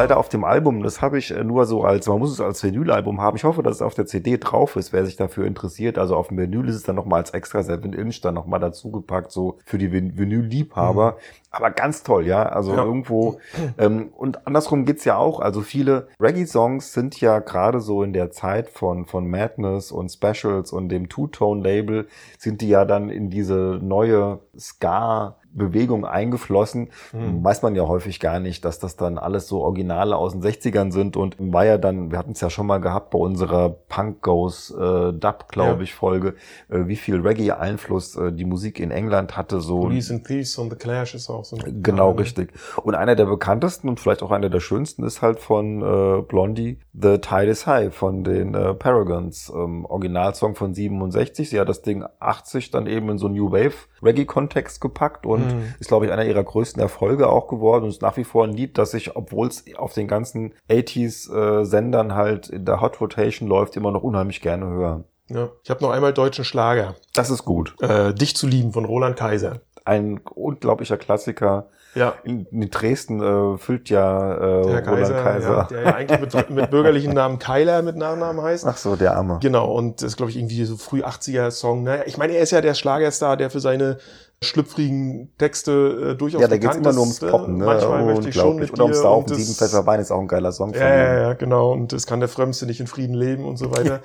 Leider 0.00 0.16
auf 0.16 0.28
dem 0.30 0.44
Album, 0.44 0.82
das 0.82 1.02
habe 1.02 1.18
ich 1.18 1.30
äh, 1.30 1.44
nur 1.44 1.66
so 1.66 1.84
als, 1.84 2.06
man 2.08 2.18
muss 2.18 2.32
es 2.32 2.40
als 2.40 2.62
Vinylalbum 2.64 3.20
haben. 3.20 3.36
Ich 3.36 3.44
hoffe, 3.44 3.62
dass 3.62 3.76
es 3.76 3.82
auf 3.82 3.94
der 3.94 4.06
CD 4.06 4.38
drauf 4.38 4.76
ist, 4.76 4.92
wer 4.92 5.04
sich 5.04 5.16
dafür 5.16 5.46
interessiert. 5.46 5.98
Also 5.98 6.16
auf 6.16 6.28
dem 6.28 6.38
Vinyl 6.38 6.68
ist 6.68 6.76
es 6.76 6.82
dann 6.84 6.96
nochmal 6.96 7.20
als 7.20 7.30
extra 7.30 7.62
7 7.62 7.92
Inch 7.92 8.20
dann 8.22 8.34
nochmal 8.34 8.60
dazugepackt, 8.60 9.30
so 9.30 9.58
für 9.66 9.76
die 9.78 9.92
Vin- 9.92 10.16
Vinyl-Liebhaber. 10.16 11.16
Aber 11.50 11.70
ganz 11.70 12.02
toll, 12.02 12.26
ja. 12.26 12.44
Also 12.44 12.72
Ja. 12.74 12.84
irgendwo, 12.84 13.38
ähm, 13.76 14.10
und 14.16 14.46
andersrum 14.46 14.84
geht's 14.84 15.04
ja 15.04 15.16
auch. 15.16 15.40
Also 15.40 15.60
viele 15.60 16.08
Reggae-Songs 16.20 16.92
sind 16.92 17.20
ja 17.20 17.40
gerade 17.40 17.80
so 17.80 18.02
in 18.02 18.12
der 18.12 18.30
Zeit 18.30 18.68
von, 18.70 19.04
von 19.04 19.28
Madness 19.28 19.92
und 19.92 20.10
Specials 20.10 20.72
und 20.72 20.88
dem 20.88 21.08
Two-Tone-Label 21.08 22.06
sind 22.38 22.60
die 22.60 22.68
ja 22.68 22.84
dann 22.84 23.10
in 23.10 23.30
diese 23.30 23.78
neue 23.82 24.38
Ska 24.58 25.36
Bewegung 25.52 26.04
eingeflossen. 26.04 26.90
Weiß 27.12 27.62
man 27.62 27.74
ja 27.74 27.86
häufig 27.88 28.20
gar 28.20 28.38
nicht, 28.40 28.64
dass 28.64 28.78
das 28.78 28.96
dann 28.96 29.18
alles 29.18 29.48
so 29.48 29.60
Originale 29.62 30.16
aus 30.16 30.32
den 30.32 30.42
60ern 30.42 30.92
sind 30.92 31.16
und 31.16 31.36
war 31.38 31.64
ja 31.64 31.76
dann, 31.78 32.10
wir 32.10 32.18
hatten 32.18 32.32
es 32.32 32.40
ja 32.40 32.50
schon 32.50 32.66
mal 32.66 32.78
gehabt 32.78 33.10
bei 33.10 33.18
unserer 33.18 33.70
Punk 33.88 34.22
Goes 34.22 34.70
äh, 34.70 35.12
Dub, 35.12 35.46
glaube 35.48 35.76
Ja. 35.78 35.80
ich, 35.80 35.94
Folge, 35.94 36.34
äh, 36.68 36.86
wie 36.86 36.96
viel 36.96 37.20
Reggae-Einfluss 37.20 38.16
äh, 38.16 38.32
die 38.32 38.44
Musik 38.44 38.78
in 38.80 38.90
England 38.90 39.36
hatte, 39.36 39.60
so 39.60 39.80
Police 39.80 40.10
and 40.10 40.26
Thieves 40.26 40.56
und 40.58 40.70
The 40.70 40.76
Clash 40.76 41.14
ist 41.14 41.28
auch 41.30 41.44
so. 41.44 41.56
ein- 41.56 41.82
Genau, 41.82 42.10
Ja, 42.12 42.16
richtig. 42.18 42.52
Und 42.82 42.94
einer 42.94 43.16
der 43.16 43.26
bekanntesten 43.26 43.88
und 43.88 43.98
vielleicht 44.00 44.22
auch 44.22 44.30
einer 44.30 44.50
der 44.50 44.60
schönsten 44.60 45.04
ist 45.04 45.22
halt 45.22 45.40
von 45.40 45.82
äh, 45.82 46.22
Blondie, 46.22 46.78
The 46.92 47.18
Tide 47.18 47.46
is 47.50 47.66
High 47.66 47.94
von 47.94 48.24
den 48.24 48.54
äh, 48.54 48.74
Paragons. 48.74 49.50
Ähm, 49.54 49.84
Originalsong 49.84 50.54
von 50.54 50.74
67. 50.74 51.50
Sie 51.50 51.58
hat 51.60 51.68
das 51.68 51.82
Ding 51.82 52.04
80 52.20 52.70
dann 52.70 52.86
eben 52.86 53.08
in 53.10 53.18
so 53.18 53.26
einen 53.26 53.34
New 53.36 53.50
Wave 53.50 53.74
Reggae-Kontext 54.02 54.80
gepackt 54.80 55.26
und 55.26 55.39
Mhm. 55.40 55.74
ist, 55.78 55.88
glaube 55.88 56.06
ich, 56.06 56.12
einer 56.12 56.24
ihrer 56.24 56.42
größten 56.44 56.80
Erfolge 56.80 57.28
auch 57.28 57.48
geworden 57.48 57.84
und 57.84 57.90
ist 57.90 58.02
nach 58.02 58.16
wie 58.16 58.24
vor 58.24 58.44
ein 58.44 58.52
Lied, 58.52 58.78
das 58.78 58.92
sich, 58.92 59.16
obwohl 59.16 59.48
es 59.48 59.64
auf 59.76 59.92
den 59.92 60.08
ganzen 60.08 60.52
80s-Sendern 60.70 62.14
halt 62.14 62.48
in 62.48 62.64
der 62.64 62.80
Hot 62.80 63.00
Rotation 63.00 63.48
läuft, 63.48 63.76
immer 63.76 63.90
noch 63.90 64.02
unheimlich 64.02 64.40
gerne 64.40 64.66
hören. 64.66 65.04
Ja. 65.28 65.50
Ich 65.62 65.70
habe 65.70 65.82
noch 65.82 65.90
einmal 65.90 66.12
deutschen 66.12 66.44
Schlager. 66.44 66.96
Das 67.14 67.30
ist 67.30 67.44
gut. 67.44 67.74
Äh, 67.80 68.12
Dich 68.14 68.34
zu 68.36 68.46
lieben 68.46 68.72
von 68.72 68.84
Roland 68.84 69.16
Kaiser. 69.16 69.60
Ein 69.84 70.18
unglaublicher 70.18 70.96
Klassiker. 70.96 71.68
Ja. 71.94 72.14
In, 72.22 72.46
in 72.46 72.70
Dresden 72.70 73.20
äh, 73.20 73.58
füllt 73.58 73.90
ja 73.90 74.34
äh, 74.34 74.38
Der 74.38 74.60
Roland 74.60 74.86
Kaiser, 74.86 75.22
Kaiser. 75.22 75.50
Ja, 75.50 75.62
der 75.64 75.82
ja 75.82 75.94
eigentlich 75.94 76.20
mit, 76.20 76.50
mit 76.50 76.70
bürgerlichen 76.70 77.12
Namen 77.12 77.38
Keiler 77.38 77.82
mit 77.82 77.96
Nachnamen 77.96 78.42
heißt. 78.42 78.66
Ach 78.66 78.76
so, 78.76 78.96
der 78.96 79.16
Arme. 79.16 79.38
Genau, 79.42 79.72
und 79.72 80.00
das 80.00 80.08
ist, 80.12 80.16
glaube 80.16 80.30
ich, 80.30 80.36
irgendwie 80.36 80.64
so 80.64 80.76
früh 80.76 81.02
80er 81.02 81.50
Song. 81.50 81.82
Ne? 81.82 82.04
Ich 82.06 82.16
meine, 82.16 82.34
er 82.34 82.42
ist 82.42 82.52
ja 82.52 82.60
der 82.60 82.74
Schlagerstar, 82.74 83.36
der 83.36 83.50
für 83.50 83.60
seine 83.60 83.98
schlüpfrigen 84.42 85.32
Texte 85.36 86.12
äh, 86.12 86.14
durchaus 86.14 86.40
Ja, 86.40 86.48
da 86.48 86.56
geht's 86.56 86.76
immer 86.76 86.92
nur 86.92 87.02
ums 87.02 87.20
Poppen, 87.20 87.58
ne? 87.58 87.66
Manchmal 87.66 88.04
möchte 88.06 88.28
ich 88.30 88.34
schon 88.36 88.56
mit 88.56 88.72
Oder 88.72 88.84
ums 88.84 89.00
Saufen. 89.00 89.36
Sieben 89.36 89.54
Pfeffer 89.54 89.84
Wein 89.84 90.00
ist 90.00 90.10
auch 90.10 90.20
ein 90.20 90.28
geiler 90.28 90.52
Song 90.52 90.72
Ja, 90.72 90.88
ja, 90.88 91.20
ja, 91.20 91.32
genau. 91.34 91.72
Und 91.72 91.92
es 91.92 92.06
kann 92.06 92.20
der 92.20 92.28
Frömmste 92.28 92.66
nicht 92.66 92.80
in 92.80 92.86
Frieden 92.86 93.14
leben 93.14 93.44
und 93.44 93.58
so 93.58 93.70
weiter. 93.70 94.00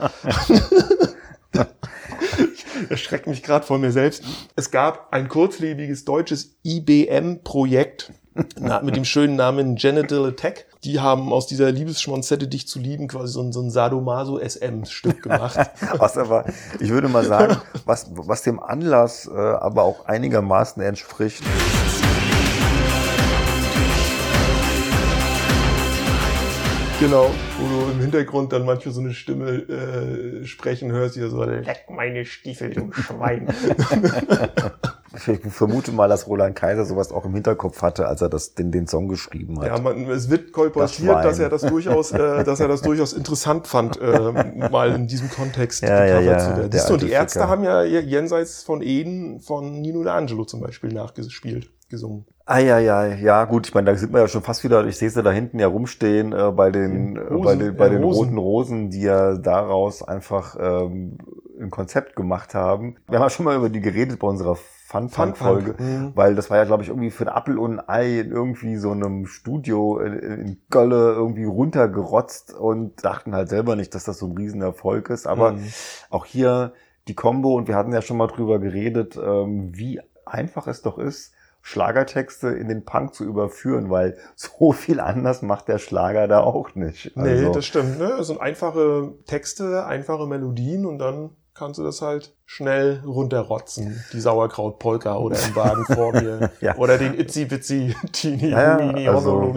ich 0.49 1.61
erschrecke 2.89 3.29
mich 3.29 3.43
gerade 3.43 3.65
vor 3.65 3.77
mir 3.77 3.91
selbst. 3.91 4.23
Es 4.55 4.71
gab 4.71 5.13
ein 5.13 5.27
kurzlebiges 5.27 6.05
deutsches 6.05 6.57
IBM-Projekt 6.63 8.11
mit 8.81 8.95
dem 8.95 9.05
schönen 9.05 9.37
Namen 9.37 9.75
Genital 9.75 10.25
Attack. 10.25 10.65
Die 10.83 10.99
haben 10.99 11.31
aus 11.31 11.47
dieser 11.47 11.71
Liebesschmonzette 11.71 12.47
dich 12.47 12.67
zu 12.67 12.79
lieben 12.79 13.07
quasi 13.07 13.31
so 13.31 13.41
ein, 13.41 13.53
so 13.53 13.61
ein 13.61 13.69
Sadomaso-SM-Stück 13.69 15.23
gemacht. 15.23 15.57
Was 15.97 16.17
aber, 16.17 16.45
ich 16.79 16.89
würde 16.89 17.07
mal 17.07 17.23
sagen, 17.23 17.57
was, 17.85 18.11
was 18.13 18.41
dem 18.43 18.59
Anlass 18.59 19.27
äh, 19.27 19.37
aber 19.37 19.83
auch 19.83 20.05
einigermaßen 20.05 20.81
entspricht. 20.83 21.43
Genau, 26.97 27.29
wo 27.59 27.67
du 27.67 27.91
im 27.91 27.99
Hintergrund 27.99 28.53
dann 28.53 28.65
manchmal 28.65 28.93
so 28.93 29.01
eine 29.01 29.13
Stimme 29.13 29.49
äh, 29.51 30.45
sprechen 30.45 30.93
hörst, 30.93 31.17
die 31.17 31.27
so, 31.27 31.43
leck 31.43 31.87
meine 31.89 32.23
Stiefel, 32.23 32.69
du 32.69 32.91
Schwein. 32.93 33.47
Ich 35.27 35.39
vermute 35.53 35.93
mal, 35.93 36.09
dass 36.09 36.27
Roland 36.27 36.57
Kaiser 36.57 36.83
sowas 36.83 37.13
auch 37.13 37.23
im 37.23 37.33
Hinterkopf 37.33 37.81
hatte, 37.81 38.05
als 38.05 38.21
er 38.21 38.27
das, 38.27 38.53
den, 38.53 38.71
den 38.71 38.85
Song 38.85 39.07
geschrieben 39.07 39.59
hat. 39.61 39.67
Ja, 39.67 39.79
man, 39.79 40.09
es 40.09 40.29
wird 40.29 40.51
kolportiert, 40.51 41.07
Das 41.09 41.23
dass 41.23 41.39
er 41.39 41.47
das 41.47 41.61
durchaus, 41.61 42.11
äh, 42.11 42.17
dass 42.43 42.59
er 42.59 42.67
das 42.67 42.81
durchaus 42.81 43.13
interessant 43.13 43.65
fand, 43.65 43.97
äh, 44.01 44.69
mal 44.69 44.93
in 44.93 45.07
diesem 45.07 45.29
Kontext 45.29 45.83
Ja, 45.83 46.05
ja, 46.05 46.19
gecovert 46.19 46.25
ja, 46.25 46.39
zu 46.39 46.57
werden. 46.57 46.71
Siehst 46.71 46.89
du, 46.89 46.93
und 46.95 47.01
die 47.01 47.11
Ärzte 47.11 47.47
haben 47.47 47.63
ja 47.63 47.83
jenseits 47.83 48.63
von 48.63 48.81
Eden 48.81 49.39
von 49.39 49.81
Nino 49.81 50.01
D'Angelo 50.01 50.45
zum 50.45 50.59
Beispiel 50.59 50.91
nachgespielt, 50.91 51.69
gesungen. 51.87 52.25
Ah 52.47 52.59
ja, 52.59 52.77
ja, 52.77 53.05
ja, 53.07 53.45
gut, 53.45 53.67
ich 53.67 53.73
meine, 53.73 53.89
da 53.91 53.97
sind 53.97 54.13
wir 54.13 54.19
ja 54.21 54.27
schon 54.27 54.43
fast 54.43 54.63
wieder, 54.63 54.85
ich 54.85 54.97
sehe 54.97 55.09
sie 55.09 55.23
da 55.23 55.31
hinten 55.31 55.57
ja 55.57 55.65
rumstehen 55.67 56.31
äh, 56.31 56.51
bei 56.51 56.69
den, 56.69 57.15
äh, 57.15 57.19
Rosen, 57.21 57.43
bei 57.43 57.55
den, 57.55 57.75
bei 57.75 57.87
ja, 57.87 57.93
den 57.93 58.03
Rosen. 58.03 58.19
roten 58.19 58.37
Rosen, 58.37 58.89
die 58.91 59.01
ja 59.01 59.35
daraus 59.35 60.03
einfach 60.03 60.55
ähm, 60.59 61.17
ein 61.59 61.71
Konzept 61.71 62.15
gemacht 62.15 62.53
haben. 62.53 62.97
Wir 63.07 63.17
haben 63.17 63.25
ja 63.25 63.29
schon 63.31 63.45
mal 63.45 63.55
über 63.55 63.69
die 63.69 63.81
geredet 63.81 64.19
bei 64.19 64.27
unserer 64.27 64.55
Fun-Fun-Folge, 64.55 65.73
Fun-Fun, 65.73 66.01
mhm. 66.03 66.11
weil 66.13 66.35
das 66.35 66.51
war 66.51 66.57
ja, 66.57 66.65
glaube 66.65 66.83
ich, 66.83 66.89
irgendwie 66.89 67.09
für 67.09 67.23
ein 67.25 67.35
Appel 67.35 67.57
und 67.57 67.79
ein 67.79 67.89
Ei 67.89 68.19
in 68.19 68.31
irgendwie 68.31 68.75
so 68.75 68.91
einem 68.91 69.25
Studio 69.25 69.97
in, 69.97 70.13
in 70.13 70.61
Gölle 70.69 71.13
irgendwie 71.13 71.45
runtergerotzt 71.45 72.53
und 72.53 73.03
dachten 73.03 73.33
halt 73.33 73.49
selber 73.49 73.75
nicht, 73.75 73.95
dass 73.95 74.03
das 74.03 74.19
so 74.19 74.27
ein 74.27 74.37
Riesenerfolg 74.37 75.09
ist. 75.09 75.25
Aber 75.25 75.53
Mhm. 75.53 75.63
auch 76.11 76.25
hier 76.25 76.73
die 77.07 77.15
Combo, 77.15 77.55
und 77.55 77.67
wir 77.67 77.75
hatten 77.75 77.91
ja 77.93 78.03
schon 78.03 78.17
mal 78.17 78.27
drüber 78.27 78.59
geredet, 78.59 79.17
ähm, 79.17 79.71
wie 79.75 79.99
einfach 80.25 80.67
es 80.67 80.83
doch 80.83 80.99
ist, 80.99 81.33
Schlagertexte 81.67 82.49
in 82.49 82.67
den 82.67 82.85
Punk 82.85 83.15
zu 83.15 83.23
überführen, 83.25 83.89
weil 83.89 84.17
so 84.35 84.71
viel 84.71 84.99
anders 84.99 85.41
macht 85.41 85.67
der 85.67 85.79
Schlager 85.79 86.27
da 86.27 86.41
auch 86.41 86.75
nicht. 86.75 87.11
Nee, 87.15 87.29
Also, 87.31 87.53
das 87.53 87.65
stimmt. 87.65 87.97
Ne? 87.97 88.05
Es 88.19 88.27
sind 88.27 88.39
einfache 88.39 89.13
Texte, 89.25 89.83
einfache 89.85 90.27
Melodien 90.27 90.85
und 90.85 90.99
dann 90.99 91.31
kannst 91.55 91.79
du 91.79 91.83
das 91.83 92.03
halt 92.03 92.35
schnell 92.45 93.01
runterrotzen. 93.03 94.03
Die 94.13 94.19
Sauerkraut-Polka 94.19 95.17
oder 95.17 95.37
im 95.37 95.55
Wagen 95.55 95.85
vor 95.85 96.11
mir. 96.11 96.51
Ja. 96.61 96.75
Oder 96.77 96.99
den 96.99 97.15
Teeny 98.11 98.49
Ja, 98.51 98.77
also- 98.77 99.53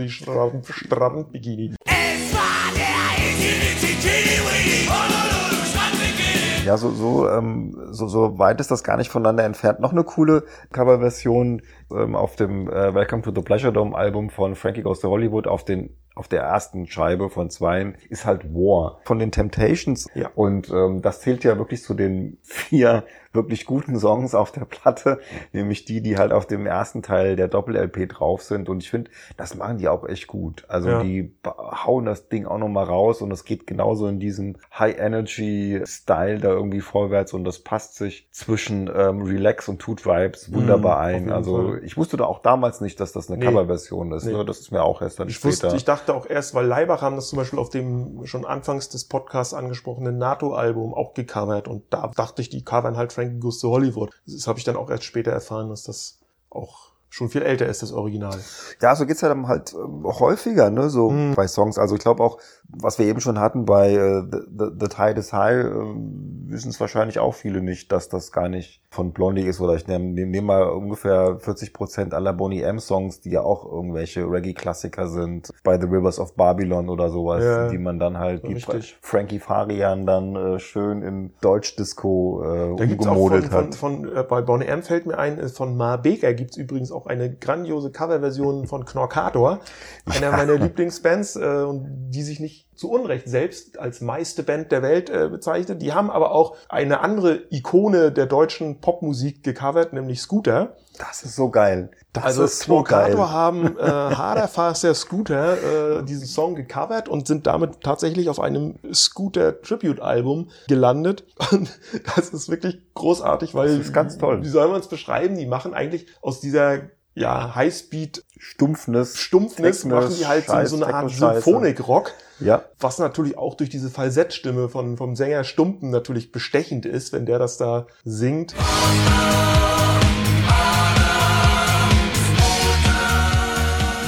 Ja, 6.69 6.77
so, 6.77 6.91
so, 6.91 7.27
ähm, 7.31 7.75
so, 7.93 8.09
so 8.09 8.39
weit 8.39 8.61
ist 8.61 8.71
das 8.71 8.85
gar 8.85 8.99
nicht 8.99 9.09
voneinander 9.09 9.43
entfernt. 9.43 9.81
Noch 9.81 9.93
eine 9.93 10.05
coole 10.05 10.45
Coverversion 10.71 11.63
ähm, 11.91 12.15
auf 12.15 12.37
dem 12.37 12.69
äh, 12.69 12.95
Welcome 12.95 13.23
to 13.23 13.33
the 13.35 13.41
Pleasure 13.41 13.73
Dome 13.73 13.97
Album 13.97 14.29
von 14.29 14.55
Frankie 14.55 14.83
Goes 14.83 15.01
to 15.01 15.09
Hollywood 15.09 15.47
auf 15.47 15.65
den 15.65 15.97
auf 16.19 16.29
der 16.29 16.43
ersten 16.43 16.87
Scheibe 16.87 17.31
von 17.31 17.49
zweien 17.51 17.95
ist 18.11 18.25
halt 18.27 18.53
War 18.53 18.99
von 19.05 19.19
den 19.19 19.31
Temptations. 19.33 20.07
Ja. 20.15 20.31
Und 20.35 20.69
ähm, 20.71 21.01
das 21.01 21.21
zählt 21.21 21.45
ja 21.45 21.57
wirklich 21.59 21.83
zu 21.83 21.95
den 21.95 22.39
vier 22.43 23.05
wirklich 23.33 23.67
guten 23.67 23.99
Songs 24.01 24.35
auf 24.35 24.51
der 24.53 24.65
Platte, 24.65 25.21
nämlich 25.53 25.85
die, 25.85 26.01
die 26.01 26.17
halt 26.17 26.33
auf 26.33 26.47
dem 26.47 26.67
ersten 26.67 27.03
Teil 27.03 27.37
der 27.37 27.47
Doppel-LP 27.47 28.09
drauf 28.09 28.43
sind. 28.43 28.69
Und 28.69 28.83
ich 28.83 28.91
finde, 28.91 29.11
das 29.37 29.55
machen 29.55 29.79
die 29.79 29.87
auch 29.89 30.09
echt 30.09 30.27
gut. 30.27 30.65
Also 30.67 30.89
Ja. 30.89 31.03
die 31.03 31.35
hauen 31.45 32.07
das 32.07 32.29
Ding 32.29 32.47
auch 32.47 32.59
nochmal 32.59 32.87
raus 32.87 33.21
und 33.23 33.31
es 33.31 33.45
geht 33.45 33.67
genauso 33.67 34.09
in 34.09 34.19
diesem 34.19 34.57
High-Energy-Style 34.77 36.39
da 36.39 36.49
irgendwie 36.49 36.81
vorwärts 36.81 37.33
und 37.33 37.45
das 37.45 37.59
passt 37.61 37.97
sich 37.97 38.29
zwischen 38.31 38.91
ähm, 38.95 39.23
Relax 39.23 39.69
und 39.69 39.79
Toot 39.81 40.07
Vibes 40.07 40.53
wunderbar 40.53 40.99
Mhm, 41.09 41.15
ein. 41.29 41.33
Also 41.33 41.57
Fall. 41.69 41.81
ich 41.85 41.97
wusste 41.97 42.17
da 42.17 42.25
auch 42.25 42.41
damals 42.41 42.81
nicht, 42.81 42.99
dass 43.01 43.13
das 43.13 43.29
eine 43.31 43.39
Nee. 43.39 43.47
Coverversion 43.47 44.13
ist. 44.13 44.25
Nee. 44.25 44.33
Ne? 44.33 44.45
Das 44.45 44.59
ist 44.61 44.73
mir 44.73 44.83
auch 44.83 45.03
erst 45.03 45.21
dann 45.21 45.29
Ich 45.29 45.37
später. 45.37 45.49
wusste, 45.65 45.77
ich 45.77 45.85
dachte 45.85 46.08
auch 46.15 46.27
erst, 46.27 46.55
weil 46.55 46.67
Leibach 46.67 47.03
haben 47.03 47.17
das 47.17 47.29
zum 47.29 47.39
Beispiel 47.39 47.59
auf 47.59 47.71
dem 47.71 48.27
schon 48.27 48.45
anfangs 48.45 48.89
des 48.89 49.05
Podcasts 49.05 49.55
angesprochenen 49.55 50.19
NATO-Album 50.19 50.95
auch 50.95 51.15
gecovert 51.15 51.69
und 51.69 51.85
da 51.91 52.07
dachte 52.09 52.43
ich, 52.43 52.49
die 52.49 52.65
covern 52.65 52.97
halt 52.97 53.13
Frankie 53.13 53.41
Goes 53.41 53.61
to 53.61 53.71
Hollywood. 53.71 54.11
Das 54.27 54.47
habe 54.47 54.59
ich 54.59 54.65
dann 54.65 54.77
auch 54.77 54.91
erst 54.91 55.05
später 55.05 55.33
erfahren, 55.33 55.69
dass 55.69 55.85
das 55.85 56.21
auch 56.51 56.88
schon 57.11 57.29
viel 57.31 57.43
älter 57.43 57.67
ist, 57.67 57.83
das 57.83 57.93
Original. 57.93 58.37
Ja, 58.83 58.95
so 58.95 59.07
geht's 59.07 59.21
ja 59.23 59.29
dann 59.29 59.49
halt 59.49 59.73
ähm, 59.75 60.05
häufiger, 60.05 60.71
ne, 60.71 60.91
so 60.91 61.11
Mhm. 61.11 61.35
bei 61.35 61.47
Songs. 61.49 61.79
Also 61.79 61.95
ich 61.95 62.01
glaube 62.03 62.23
auch, 62.23 62.39
was 62.69 62.99
wir 62.99 63.07
eben 63.07 63.21
schon 63.21 63.39
hatten 63.41 63.65
bei 63.65 63.93
äh, 63.95 64.23
The, 64.31 64.39
The, 64.59 64.65
The 64.79 64.89
Tide 64.89 65.19
is 65.21 65.33
High, 65.33 65.65
ähm, 65.65 66.45
wissen 66.51 66.69
es 66.71 66.81
wahrscheinlich 66.81 67.19
auch 67.19 67.35
viele 67.35 67.63
nicht, 67.63 67.93
dass 67.93 68.09
das 68.09 68.31
gar 68.33 68.49
nicht 68.49 68.83
von 68.91 69.13
Blondie 69.13 69.43
ist. 69.47 69.61
Oder 69.61 69.75
ich 69.75 69.87
nehme 69.87 70.05
nehm, 70.07 70.31
nehm 70.31 70.45
mal 70.45 70.65
ungefähr 70.65 71.39
40 71.39 71.73
Prozent 71.73 72.15
aller 72.15 72.33
Boney 72.33 72.61
M 72.63 72.79
Songs, 72.79 73.21
die 73.21 73.31
ja 73.31 73.43
auch 73.43 73.65
irgendwelche 73.71 74.23
Reggae-Klassiker 74.31 75.09
sind, 75.09 75.51
bei 75.65 75.79
The 75.81 75.87
Rivers 75.87 76.19
of 76.19 76.35
Babylon 76.37 76.89
oder 76.91 77.11
sowas, 77.11 77.43
Ja, 77.45 77.69
die 77.69 77.79
man 77.79 77.99
dann 77.99 78.19
halt, 78.19 78.47
die. 78.47 78.57
Frankie 79.03 79.39
Farian 79.39 80.07
dann 80.07 80.37
äh, 80.37 80.59
schön 80.59 81.03
in 81.03 81.33
Deutsch-Disco 81.41 82.43
äh, 82.43 82.77
Da 82.77 82.87
gibt's 82.87 83.07
auch 83.07 83.15
von, 83.15 83.23
umgemodelt 83.23 83.45
von, 83.53 83.65
hat. 83.67 83.75
von 83.75 84.17
äh, 84.17 84.23
bei 84.23 84.43
Bonnie 84.43 84.67
M 84.67 84.83
fällt 84.83 85.07
mir 85.07 85.19
ein, 85.19 85.39
äh, 85.39 85.49
von 85.49 85.77
Ma 85.77 85.97
Baker 85.97 86.33
gibt's 86.35 86.57
übrigens 86.57 86.93
auch 86.93 86.98
eine 87.07 87.35
grandiose 87.35 87.91
Coverversion 87.91 88.67
von 88.67 88.85
Knorkator, 88.85 89.61
einer 90.07 90.33
meiner 90.33 90.57
Lieblingsbands, 90.57 91.37
äh, 91.37 91.63
und 91.63 92.11
die 92.11 92.23
sich 92.23 92.41
nicht 92.41 92.68
zu 92.79 92.91
Unrecht 92.91 93.29
selbst 93.29 93.79
als 93.81 94.01
meiste 94.01 94.45
Band 94.45 94.71
der 94.71 94.83
Welt 94.83 95.11
äh, 95.11 95.29
bezeichnet. 95.29 95.83
Die 95.83 95.93
haben 95.93 96.11
aber 96.11 96.31
auch 96.31 96.57
eine 96.69 97.01
andere 97.01 97.43
Ikone 97.51 98.13
der 98.13 98.27
deutschen 98.27 98.81
Popmusik 98.81 99.43
gecovert, 99.43 99.93
nämlich 99.93 100.21
Scooter. 100.21 100.77
Das 100.97 101.25
ist 101.25 101.35
so 101.35 101.51
geil. 101.51 101.91
Das 102.13 102.25
also 102.25 102.45
ist 102.45 102.61
so 102.61 102.85
geil. 102.85 103.13
Knorkator 103.13 103.33
haben 103.33 103.79
äh, 103.79 103.83
Harder 103.83 104.47
Faster 104.47 104.95
Scooter 104.95 105.99
äh, 105.99 106.05
diesen 106.05 106.27
Song 106.27 106.55
gecovert 106.55 107.09
und 107.09 107.27
sind 107.27 107.49
damit 107.49 107.81
tatsächlich 107.81 108.29
auf 108.29 108.39
einem 108.39 108.79
Scooter 108.95 109.61
Tribute 109.61 110.01
Album 110.01 110.51
gelandet. 110.69 111.25
Und 111.51 111.81
das 112.15 112.31
ist 112.31 112.49
wirklich 112.49 112.79
großartig, 112.95 113.55
weil 113.55 113.69
Das 113.69 113.87
ist 113.87 113.93
ganz 113.93 114.19
toll. 114.19 114.43
Wie 114.43 114.49
soll 114.49 114.69
man 114.69 114.81
es 114.81 114.89
beschreiben? 114.89 115.37
Die 115.37 115.47
machen 115.47 115.75
eigentlich 115.75 116.07
aus 116.23 116.41
dieser 116.41 116.83
ja 117.19 117.55
Highspeed 117.55 118.25
Stumpfnis. 118.39 119.19
Stumpfnis 119.19 119.81
Techno- 119.83 119.97
machen 119.97 120.15
die 120.19 120.27
halt 120.27 120.47
so, 120.47 120.53
Scheiß, 120.53 120.71
so 120.71 120.77
eine 120.85 120.95
Art. 120.95 121.11
Symphonik-Rock. 121.11 122.13
Ja. 122.41 122.63
Was 122.79 122.99
natürlich 122.99 123.37
auch 123.37 123.55
durch 123.57 123.69
diese 123.71 123.91
Falsettstimme 123.91 124.69
von, 124.69 124.97
vom 124.97 125.17
Sänger 125.17 125.43
Stumpen 125.45 125.91
natürlich 125.91 126.31
bestechend 126.31 126.87
ist, 126.87 127.13
wenn 127.13 127.27
der 127.27 127.39
das 127.41 127.57
da 127.57 127.87
singt. 128.05 128.55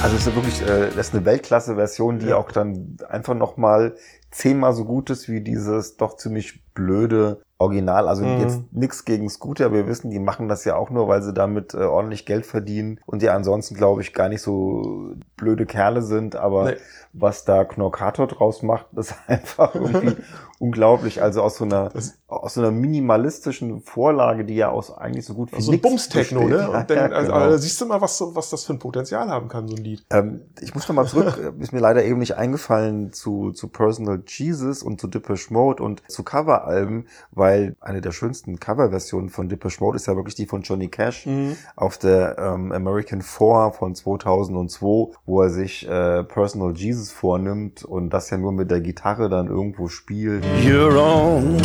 Also 0.03 0.15
es 0.15 0.25
ist 0.25 0.35
wirklich, 0.35 0.61
äh, 0.63 0.89
das 0.95 1.09
ist 1.09 1.13
eine 1.15 1.25
Weltklasse-Version, 1.25 2.19
die 2.19 2.27
Ja. 2.27 2.37
auch 2.37 2.51
dann 2.51 2.97
einfach 3.07 3.35
nochmal 3.35 3.95
zehnmal 4.31 4.73
so 4.73 4.83
gut 4.85 5.09
ist 5.11 5.29
wie 5.29 5.41
dieses 5.41 5.97
doch 5.97 6.15
ziemlich 6.17 6.63
blöde 6.73 7.41
Original. 7.61 8.07
Also 8.07 8.23
Mhm. 8.25 8.39
jetzt 8.41 8.59
nix 8.71 9.05
gegen 9.05 9.29
Scooter. 9.29 9.71
Wir 9.71 9.87
wissen, 9.87 10.09
die 10.11 10.19
machen 10.19 10.47
das 10.47 10.65
ja 10.65 10.75
auch 10.75 10.89
nur, 10.89 11.07
weil 11.07 11.21
sie 11.21 11.33
damit 11.33 11.73
äh, 11.73 11.77
ordentlich 11.83 12.25
Geld 12.25 12.45
verdienen 12.45 12.99
und 13.05 13.21
die 13.21 13.29
ansonsten, 13.29 13.75
glaube 13.75 14.01
ich, 14.01 14.13
gar 14.13 14.29
nicht 14.29 14.41
so 14.41 15.13
blöde 15.37 15.65
Kerle 15.65 16.01
sind. 16.01 16.35
Aber 16.35 16.71
Nee. 16.71 16.77
was 17.13 17.45
da 17.45 17.63
Knorkator 17.65 18.27
draus 18.27 18.61
macht, 18.63 18.87
ist 18.97 19.15
einfach 19.27 19.75
irgendwie 19.75 20.15
unglaublich. 20.59 21.21
Also 21.21 21.41
aus 21.41 21.57
so 21.57 21.63
einer, 21.65 21.89
Das- 21.89 22.17
aus 22.27 22.53
so 22.53 22.61
einer 22.61 22.71
minimalistischen 22.71 23.81
Vorlage, 23.81 24.45
die 24.45 24.55
ja 24.55 24.69
aus 24.69 24.95
eigentlich 24.95 25.25
so 25.25 25.33
gut 25.33 25.51
wie 25.51 25.55
Also 25.57 25.77
Bums-Techno, 25.77 26.47
ne? 26.47 26.69
Und 26.69 26.89
dann, 26.89 26.97
ja, 26.97 27.03
also, 27.15 27.31
genau. 27.31 27.43
also, 27.43 27.57
siehst 27.57 27.81
du 27.81 27.85
mal, 27.85 27.99
was, 28.01 28.23
was 28.33 28.49
das 28.51 28.63
für 28.63 28.73
ein 28.73 28.79
Potenzial 28.79 29.29
haben 29.29 29.47
kann, 29.47 29.67
so 29.67 29.75
ein 29.75 29.83
Lied. 29.83 30.05
Ähm, 30.11 30.41
ich 30.61 30.73
muss 30.73 30.87
nochmal 30.87 31.07
zurück, 31.07 31.53
ist 31.59 31.73
mir 31.73 31.79
leider 31.79 32.03
eben 32.03 32.19
nicht 32.19 32.35
eingefallen 32.37 33.11
zu, 33.11 33.51
zu 33.51 33.67
Personal 33.67 34.21
Jesus 34.27 34.83
und 34.83 35.01
zu 35.01 35.07
Depeche 35.07 35.51
Mode 35.53 35.83
und 35.83 36.03
zu 36.09 36.23
Coveralben, 36.23 37.07
weil 37.31 37.50
eine 37.79 38.01
der 38.01 38.11
schönsten 38.11 38.59
Coverversionen 38.59 39.29
von 39.29 39.49
Depeche 39.49 39.83
Mode 39.83 39.95
ist 39.95 40.07
ja 40.07 40.15
wirklich 40.15 40.35
die 40.35 40.45
von 40.45 40.61
Johnny 40.61 40.87
Cash 40.87 41.27
auf 41.75 41.97
der 41.97 42.37
ähm, 42.37 42.71
American 42.71 43.21
Four 43.21 43.73
von 43.73 43.95
2002, 43.95 45.15
wo 45.25 45.41
er 45.41 45.49
sich 45.49 45.87
äh, 45.87 46.23
Personal 46.23 46.73
Jesus 46.75 47.11
vornimmt 47.11 47.83
und 47.83 48.09
das 48.11 48.29
ja 48.29 48.37
nur 48.37 48.51
mit 48.51 48.71
der 48.71 48.81
Gitarre 48.81 49.29
dann 49.29 49.47
irgendwo 49.47 49.87
spielt. 49.87 50.45
Your 50.65 50.95
own 50.95 51.57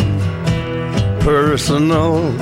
personal 1.20 2.32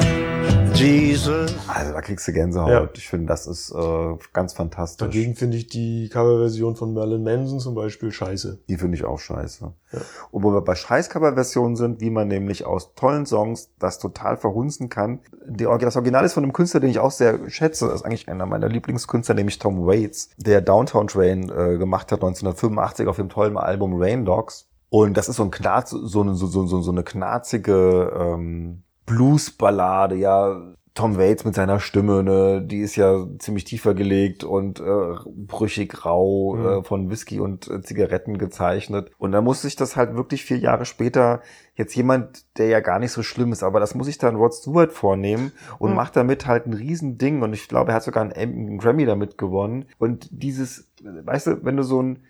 Jesus. 0.75 1.55
Also 1.69 1.93
da 1.93 2.01
kriegst 2.01 2.27
du 2.27 2.33
Gänsehaut. 2.33 2.69
Ja. 2.69 2.89
Ich 2.95 3.09
finde, 3.09 3.27
das 3.27 3.47
ist 3.47 3.71
äh, 3.71 4.17
ganz 4.33 4.55
fantastisch. 4.55 5.07
Dagegen 5.07 5.37
finde 5.37 5.57
ich 5.57 5.69
die 5.69 6.09
Coverversion 6.09 6.75
von 6.75 6.93
Merlin 6.93 7.23
Manson 7.23 7.61
zum 7.61 7.75
Beispiel 7.75 8.11
scheiße. 8.11 8.59
Die 8.69 8.77
finde 8.77 8.97
ich 8.97 9.05
auch 9.05 9.19
scheiße. 9.19 9.73
Ja. 9.93 10.01
Und 10.33 10.43
wo 10.43 10.53
wir 10.53 10.63
bei 10.63 10.75
Scheiß-Cover-Versionen 10.75 11.77
sind, 11.77 12.01
wie 12.01 12.11
man 12.11 12.29
nämlich 12.29 12.67
aus 12.67 12.95
tollen 12.95 13.25
Songs 13.25 13.71
das 13.79 13.99
total 13.99 14.37
verhunzen 14.37 14.89
kann. 14.89 15.21
Das 15.47 15.97
Original 15.97 16.25
ist 16.25 16.35
von 16.35 16.43
einem 16.43 16.53
Künstler, 16.53 16.81
den 16.81 16.91
ich 16.91 16.99
auch 16.99 17.13
sehr 17.13 17.49
schätze. 17.49 17.87
Das 17.87 17.97
ist 17.97 18.03
eigentlich 18.03 18.29
einer 18.29 18.47
meiner 18.47 18.69
Lieblingskünstler, 18.69 19.35
nämlich 19.35 19.59
Tom 19.59 19.87
Waits, 19.87 20.31
der 20.37 20.61
Downtown 20.61 21.07
Train 21.07 21.51
äh, 21.51 21.79
gemacht 21.79 22.11
hat 22.11 22.23
1985 22.23 23.07
auf 23.07 23.17
dem 23.17 23.29
tollen 23.29 23.57
Album 23.57 23.95
Rain 23.97 24.25
Dogs. 24.25 24.69
Und 24.91 25.17
das 25.17 25.29
ist 25.29 25.37
so 25.37 25.43
ein 25.43 25.51
Knarz, 25.51 25.91
so 25.91 26.21
eine, 26.21 26.37
so, 26.37 26.47
so, 26.47 26.67
so, 26.67 26.81
so 26.81 26.93
eine 26.93 27.03
knarzige 27.03 28.13
ähm, 28.17 28.84
Bluesballade, 29.07 30.17
ja, 30.17 30.61
Tom 30.97 31.17
Waits 31.19 31.45
mit 31.45 31.57
seiner 31.57 31.81
Stimme, 31.81 32.23
ne, 32.23 32.63
die 32.65 32.79
ist 32.79 32.95
ja 32.95 33.27
ziemlich 33.41 33.65
tiefer 33.65 33.95
gelegt 33.95 34.45
und 34.45 34.79
äh, 34.79 35.15
brüchig 35.27 36.05
rau 36.07 36.55
Mhm. 36.55 36.67
äh, 36.67 36.83
von 36.85 37.11
Whisky 37.11 37.41
und 37.41 37.69
äh, 37.69 37.83
Zigaretten 37.83 38.39
gezeichnet. 38.39 39.11
Und 39.19 39.33
da 39.33 39.41
muss 39.41 39.63
sich 39.63 39.75
das 39.75 39.97
halt 39.97 40.15
wirklich 40.15 40.45
vier 40.45 40.59
Jahre 40.59 40.85
später 40.85 41.43
jetzt 41.75 41.97
jemand, 41.97 42.45
der 42.59 42.69
ja 42.69 42.79
gar 42.79 43.01
nicht 43.01 43.11
so 43.11 43.25
schlimm 43.25 43.51
ist, 43.51 43.65
aber 43.65 43.81
das 43.81 43.97
muss 43.97 44.07
sich 44.07 44.19
dann 44.19 44.37
Rod 44.37 44.55
Stewart 44.55 44.93
vornehmen 44.93 45.51
und 45.81 45.91
Mhm. 45.91 45.97
macht 45.97 46.15
damit 46.15 46.47
halt 46.47 46.67
ein 46.67 46.75
Riesending. 46.75 47.43
Und 47.43 47.55
ich 47.55 47.67
glaube, 47.67 47.91
er 47.91 47.97
hat 47.97 48.05
sogar 48.05 48.23
einen, 48.23 48.33
einen 48.33 48.79
Grammy 48.79 49.05
damit 49.05 49.37
gewonnen. 49.37 49.87
Und 49.99 50.29
dieses, 50.31 50.87
weißt 51.03 51.49
du, 51.49 51.65
wenn 51.65 51.77
du 51.77 51.83
so 51.83 52.01
ein 52.01 52.21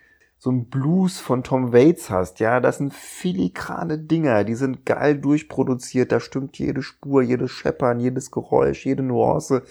so 0.45 0.51
ein 0.51 0.65
Blues 0.65 1.19
von 1.19 1.41
Tom 1.41 1.73
Waits 1.73 2.11
hast, 2.11 2.39
ja, 2.39 2.59
das 2.59 2.77
sind 2.77 2.93
filigrane 2.93 3.97
Dinger, 3.97 4.43
die 4.43 4.53
sind 4.53 4.85
geil 4.85 5.17
durchproduziert, 5.17 6.11
da 6.11 6.19
stimmt 6.19 6.59
jede 6.59 6.83
Spur, 6.83 7.23
jedes 7.23 7.49
Scheppern, 7.49 7.99
jedes 7.99 8.29
Geräusch, 8.29 8.85
jede 8.85 9.01
Nuance 9.01 9.63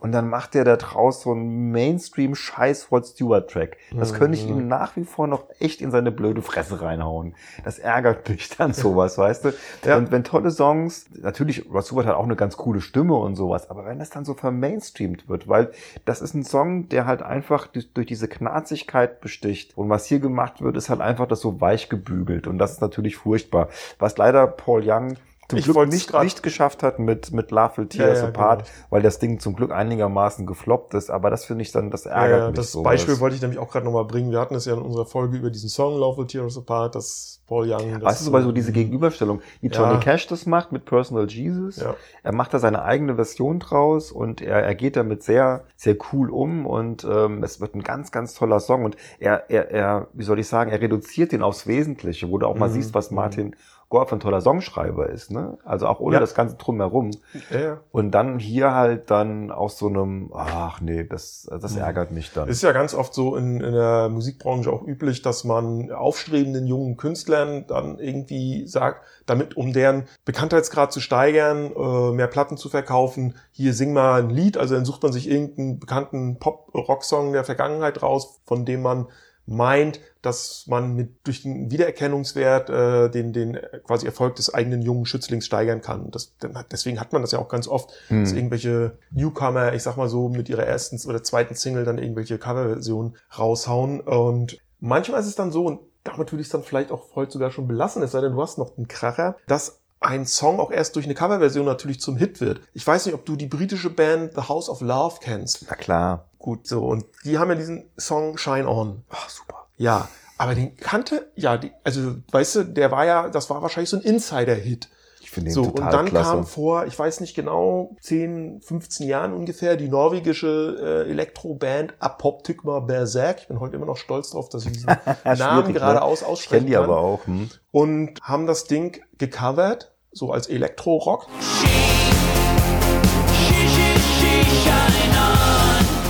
und 0.00 0.12
dann 0.12 0.30
macht 0.30 0.54
er 0.54 0.64
da 0.64 0.76
draus 0.76 1.20
so 1.20 1.32
einen 1.32 1.70
Mainstream 1.70 2.34
Scheiß 2.34 2.90
Rod 2.90 3.06
Stewart 3.06 3.50
Track. 3.50 3.76
Das 3.94 4.14
könnte 4.14 4.38
ich 4.38 4.48
ihm 4.48 4.66
nach 4.66 4.96
wie 4.96 5.04
vor 5.04 5.26
noch 5.26 5.44
echt 5.60 5.82
in 5.82 5.90
seine 5.90 6.10
blöde 6.10 6.40
Fresse 6.40 6.80
reinhauen. 6.80 7.34
Das 7.62 7.78
ärgert 7.78 8.28
mich 8.30 8.48
dann 8.48 8.72
sowas, 8.72 9.18
weißt 9.18 9.44
du? 9.44 9.52
Ja. 9.84 9.98
Und 9.98 10.10
wenn 10.10 10.24
tolle 10.24 10.50
Songs, 10.50 11.04
natürlich, 11.20 11.70
Rod 11.70 11.84
Stewart 11.84 12.06
hat 12.06 12.16
auch 12.16 12.24
eine 12.24 12.36
ganz 12.36 12.56
coole 12.56 12.80
Stimme 12.80 13.14
und 13.14 13.36
sowas, 13.36 13.68
aber 13.68 13.84
wenn 13.84 13.98
das 13.98 14.08
dann 14.08 14.24
so 14.24 14.32
vermainstreamt 14.32 15.28
wird, 15.28 15.46
weil 15.46 15.70
das 16.06 16.22
ist 16.22 16.32
ein 16.32 16.42
Song, 16.42 16.88
der 16.88 17.04
halt 17.04 17.20
einfach 17.20 17.66
durch, 17.66 17.92
durch 17.92 18.06
diese 18.06 18.28
Knarzigkeit 18.28 19.20
besticht. 19.20 19.76
Und 19.76 19.90
was 19.90 20.06
hier 20.06 20.21
gemacht 20.22 20.62
wird, 20.62 20.76
ist 20.76 20.88
halt 20.88 21.02
einfach 21.02 21.26
das 21.26 21.40
so 21.40 21.60
weich 21.60 21.90
gebügelt. 21.90 22.46
Und 22.46 22.58
das 22.58 22.72
ist 22.72 22.80
natürlich 22.80 23.16
furchtbar. 23.16 23.68
Was 23.98 24.16
leider 24.16 24.46
Paul 24.46 24.82
Young 24.84 25.16
zum 25.52 25.58
Ich 25.58 25.64
Glück 25.66 25.88
nicht, 25.88 26.12
nicht 26.22 26.42
geschafft 26.42 26.82
hat 26.82 26.98
mit, 26.98 27.32
mit 27.32 27.50
Love 27.50 27.76
Will 27.76 27.86
Tear 27.88 28.08
Us 28.08 28.18
Ja, 28.18 28.24
ja, 28.24 28.28
Apart, 28.30 28.64
genau. 28.64 28.70
weil 28.90 29.02
das 29.02 29.18
Ding 29.18 29.38
zum 29.38 29.54
Glück 29.54 29.70
einigermaßen 29.70 30.46
gefloppt 30.46 30.94
ist. 30.94 31.10
Aber 31.10 31.30
das 31.30 31.44
finde 31.44 31.62
ich 31.62 31.72
dann, 31.72 31.90
das 31.90 32.06
ärgert 32.06 32.40
Ja, 32.40 32.46
mich 32.48 32.56
das 32.56 32.72
so. 32.72 32.82
Beispiel 32.82 33.14
Das- 33.14 33.20
wollte 33.20 33.36
ich 33.36 33.42
nämlich 33.42 33.58
auch 33.58 33.70
gerade 33.70 33.84
nochmal 33.84 34.04
bringen. 34.06 34.30
Wir 34.30 34.40
hatten 34.40 34.54
es 34.54 34.64
ja 34.64 34.74
in 34.74 34.80
unserer 34.80 35.06
Folge 35.06 35.36
über 35.36 35.50
diesen 35.50 35.68
Song 35.68 35.98
Love 35.98 36.18
Will 36.18 36.26
Tear 36.26 36.44
Us 36.44 36.56
Apart, 36.58 36.94
dass 36.94 37.40
Paul 37.46 37.70
Young. 37.70 37.92
Das 37.94 38.02
Weißt 38.02 38.26
du, 38.26 38.30
aber 38.30 38.42
so 38.42 38.52
diese 38.52 38.72
Gegenüberstellung, 38.72 39.42
wie. 39.60 39.68
Johnny 39.68 39.98
Cash 40.00 40.26
das 40.26 40.46
macht 40.46 40.72
mit 40.72 40.84
Personal 40.84 41.26
Jesus. 41.28 41.76
Ja. 41.76 41.94
Er 42.22 42.32
macht 42.32 42.54
da 42.54 42.58
seine 42.58 42.82
eigene 42.82 43.16
Version 43.16 43.58
draus 43.58 44.10
und 44.12 44.40
er, 44.40 44.62
er 44.62 44.74
geht 44.74 44.96
damit 44.96 45.22
sehr, 45.22 45.64
sehr 45.76 45.96
cool 46.12 46.30
um 46.30 46.64
und 46.66 47.04
ähm, 47.04 47.42
es 47.42 47.60
wird 47.60 47.74
ein 47.74 47.82
ganz, 47.82 48.10
ganz 48.12 48.34
toller 48.34 48.60
Song 48.60 48.84
und 48.84 48.96
er, 49.18 49.50
er, 49.50 49.70
er, 49.70 50.06
wie 50.14 50.24
soll 50.24 50.38
ich 50.38 50.48
sagen, 50.48 50.70
er 50.70 50.80
reduziert 50.80 51.32
den 51.32 51.42
aufs 51.42 51.66
Wesentliche, 51.66 52.30
wo 52.30 52.38
du 52.38 52.46
auch 52.46 52.56
mal 52.56 52.68
Mhm. 52.68 52.72
siehst, 52.74 52.94
was 52.94 53.10
Martin 53.10 53.50
Gore 53.50 53.62
für 54.06 54.16
ein 54.16 54.20
toller 54.20 54.40
Songschreiber 54.40 55.08
ist, 55.10 55.30
ne? 55.30 55.58
Also 55.64 55.86
auch 55.86 56.00
ohne 56.00 56.14
Ja. 56.14 56.20
das 56.20 56.34
ganze 56.34 56.56
Drumherum. 56.56 57.10
Ja. 57.50 57.80
Und 57.90 58.10
dann 58.12 58.38
hier 58.38 58.74
halt 58.74 59.10
dann 59.10 59.50
aus 59.50 59.78
so 59.78 59.88
einem, 59.88 60.30
ach 60.34 60.80
nee, 60.80 61.04
das, 61.04 61.48
das 61.50 61.76
ärgert 61.76 62.10
mich 62.10 62.32
dann. 62.32 62.48
Ist 62.48 62.62
ja 62.62 62.72
ganz 62.72 62.94
oft 62.94 63.14
so 63.14 63.36
in, 63.36 63.60
in 63.60 63.72
der 63.72 64.08
Musikbranche 64.08 64.72
auch 64.72 64.82
üblich, 64.82 65.22
dass 65.22 65.44
man 65.44 65.90
aufstrebenden 65.92 66.66
jungen 66.66 66.96
Künstlern 66.96 67.66
dann 67.66 67.98
irgendwie 67.98 68.66
sagt, 68.66 69.02
damit 69.26 69.56
um 69.56 69.72
deren 69.72 70.04
Bekanntheitsgrad 70.24 70.92
zu 70.92 71.00
steigern, 71.00 71.70
äh, 71.76 72.12
mehr 72.12 72.26
Platten 72.26 72.56
zu 72.56 72.68
verkaufen, 72.68 73.36
hier 73.50 73.74
sing 73.74 73.92
mal 73.92 74.22
ein 74.22 74.30
Lied, 74.30 74.56
also 74.56 74.74
dann 74.74 74.84
sucht 74.84 75.02
man 75.02 75.12
sich 75.12 75.30
irgendeinen 75.30 75.78
bekannten 75.78 76.38
Pop-Rock-Song 76.38 77.32
der 77.32 77.44
Vergangenheit 77.44 78.02
raus, 78.02 78.40
von 78.46 78.64
dem 78.64 78.82
man 78.82 79.06
meint, 79.46 80.00
dass 80.22 80.66
man 80.68 80.94
mit 80.94 81.26
durch 81.26 81.42
den 81.42 81.70
Wiedererkennungswert 81.70 82.70
äh, 82.70 83.10
den 83.10 83.32
den 83.32 83.58
quasi 83.84 84.06
Erfolg 84.06 84.36
des 84.36 84.54
eigenen 84.54 84.82
jungen 84.82 85.04
Schützlings 85.04 85.46
steigern 85.46 85.80
kann. 85.80 86.10
Das, 86.10 86.34
deswegen 86.70 87.00
hat 87.00 87.12
man 87.12 87.22
das 87.22 87.32
ja 87.32 87.38
auch 87.38 87.48
ganz 87.48 87.66
oft, 87.66 87.90
dass 88.08 88.30
Hm. 88.30 88.36
irgendwelche 88.36 88.98
Newcomer, 89.10 89.74
ich 89.74 89.82
sag 89.82 89.96
mal 89.96 90.08
so, 90.08 90.28
mit 90.28 90.48
ihrer 90.48 90.64
ersten 90.64 90.98
oder 91.08 91.22
zweiten 91.22 91.54
Single 91.54 91.84
dann 91.84 91.98
irgendwelche 91.98 92.38
Coverversionen 92.38 93.16
raushauen. 93.36 94.00
Und 94.00 94.58
manchmal 94.78 95.20
ist 95.20 95.26
es 95.26 95.34
dann 95.34 95.50
so, 95.50 95.66
und 95.66 95.80
damit 96.04 96.32
würde 96.32 96.40
ich 96.40 96.48
es 96.48 96.52
dann 96.52 96.62
vielleicht 96.62 96.90
auch 96.90 97.14
heute 97.14 97.32
sogar 97.32 97.50
schon 97.50 97.68
belassen, 97.68 98.02
es 98.02 98.12
sei 98.12 98.20
denn, 98.20 98.32
du 98.32 98.42
hast 98.42 98.58
noch 98.58 98.76
einen 98.76 98.88
Kracher, 98.88 99.36
dass 99.46 99.81
ein 100.04 100.26
Song 100.26 100.60
auch 100.60 100.70
erst 100.70 100.96
durch 100.96 101.04
eine 101.06 101.14
Coverversion 101.14 101.64
natürlich 101.66 102.00
zum 102.00 102.16
Hit 102.16 102.40
wird. 102.40 102.60
Ich 102.74 102.86
weiß 102.86 103.06
nicht, 103.06 103.14
ob 103.14 103.24
du 103.24 103.36
die 103.36 103.46
britische 103.46 103.90
Band 103.90 104.32
The 104.34 104.42
House 104.48 104.68
of 104.68 104.80
Love 104.80 105.16
kennst. 105.20 105.66
Na 105.68 105.76
klar. 105.76 106.26
Gut, 106.38 106.66
so. 106.66 106.84
Und 106.84 107.04
die 107.24 107.38
haben 107.38 107.48
ja 107.50 107.54
diesen 107.56 107.90
Song 107.98 108.36
Shine 108.38 108.68
On. 108.68 109.02
Ach, 109.10 109.28
super. 109.28 109.66
Ja, 109.76 110.08
aber 110.38 110.54
den 110.56 110.76
kannte, 110.76 111.30
ja, 111.36 111.56
die, 111.56 111.70
also, 111.84 112.16
weißt 112.32 112.56
du, 112.56 112.64
der 112.64 112.90
war 112.90 113.04
ja, 113.06 113.28
das 113.28 113.48
war 113.48 113.62
wahrscheinlich 113.62 113.90
so 113.90 113.96
ein 113.96 114.02
Insider-Hit. 114.02 114.88
Ich 115.20 115.30
finde 115.30 115.50
den 115.50 115.54
So, 115.54 115.66
total 115.66 115.84
und 115.86 115.92
dann 115.92 116.06
klasse. 116.06 116.30
kam 116.30 116.46
vor, 116.46 116.84
ich 116.86 116.98
weiß 116.98 117.20
nicht 117.20 117.34
genau, 117.34 117.96
10, 118.00 118.60
15 118.60 119.06
Jahren 119.06 119.32
ungefähr, 119.32 119.76
die 119.76 119.88
norwegische 119.88 121.04
äh, 121.06 121.10
Elektroband 121.10 121.94
Apoptygma 122.00 122.80
Berserk. 122.80 123.42
Ich 123.42 123.48
bin 123.48 123.60
heute 123.60 123.76
immer 123.76 123.86
noch 123.86 123.96
stolz 123.96 124.30
drauf, 124.30 124.48
dass 124.48 124.66
ich 124.66 124.72
diesen 124.72 124.86
Namen 125.24 125.36
Schwierig, 125.36 125.74
geradeaus 125.74 126.20
ne? 126.22 126.26
Ich 126.26 126.32
aussprechen 126.32 126.66
kenne 126.66 126.70
die 126.70 126.72
kann. 126.74 126.84
aber 126.84 126.98
auch. 126.98 127.24
Hm? 127.26 127.48
Und 127.70 128.20
haben 128.22 128.46
das 128.48 128.64
Ding 128.64 129.00
gecovert, 129.18 129.91
so 130.12 130.30
als 130.30 130.46
Elektro-Rock. 130.48 131.26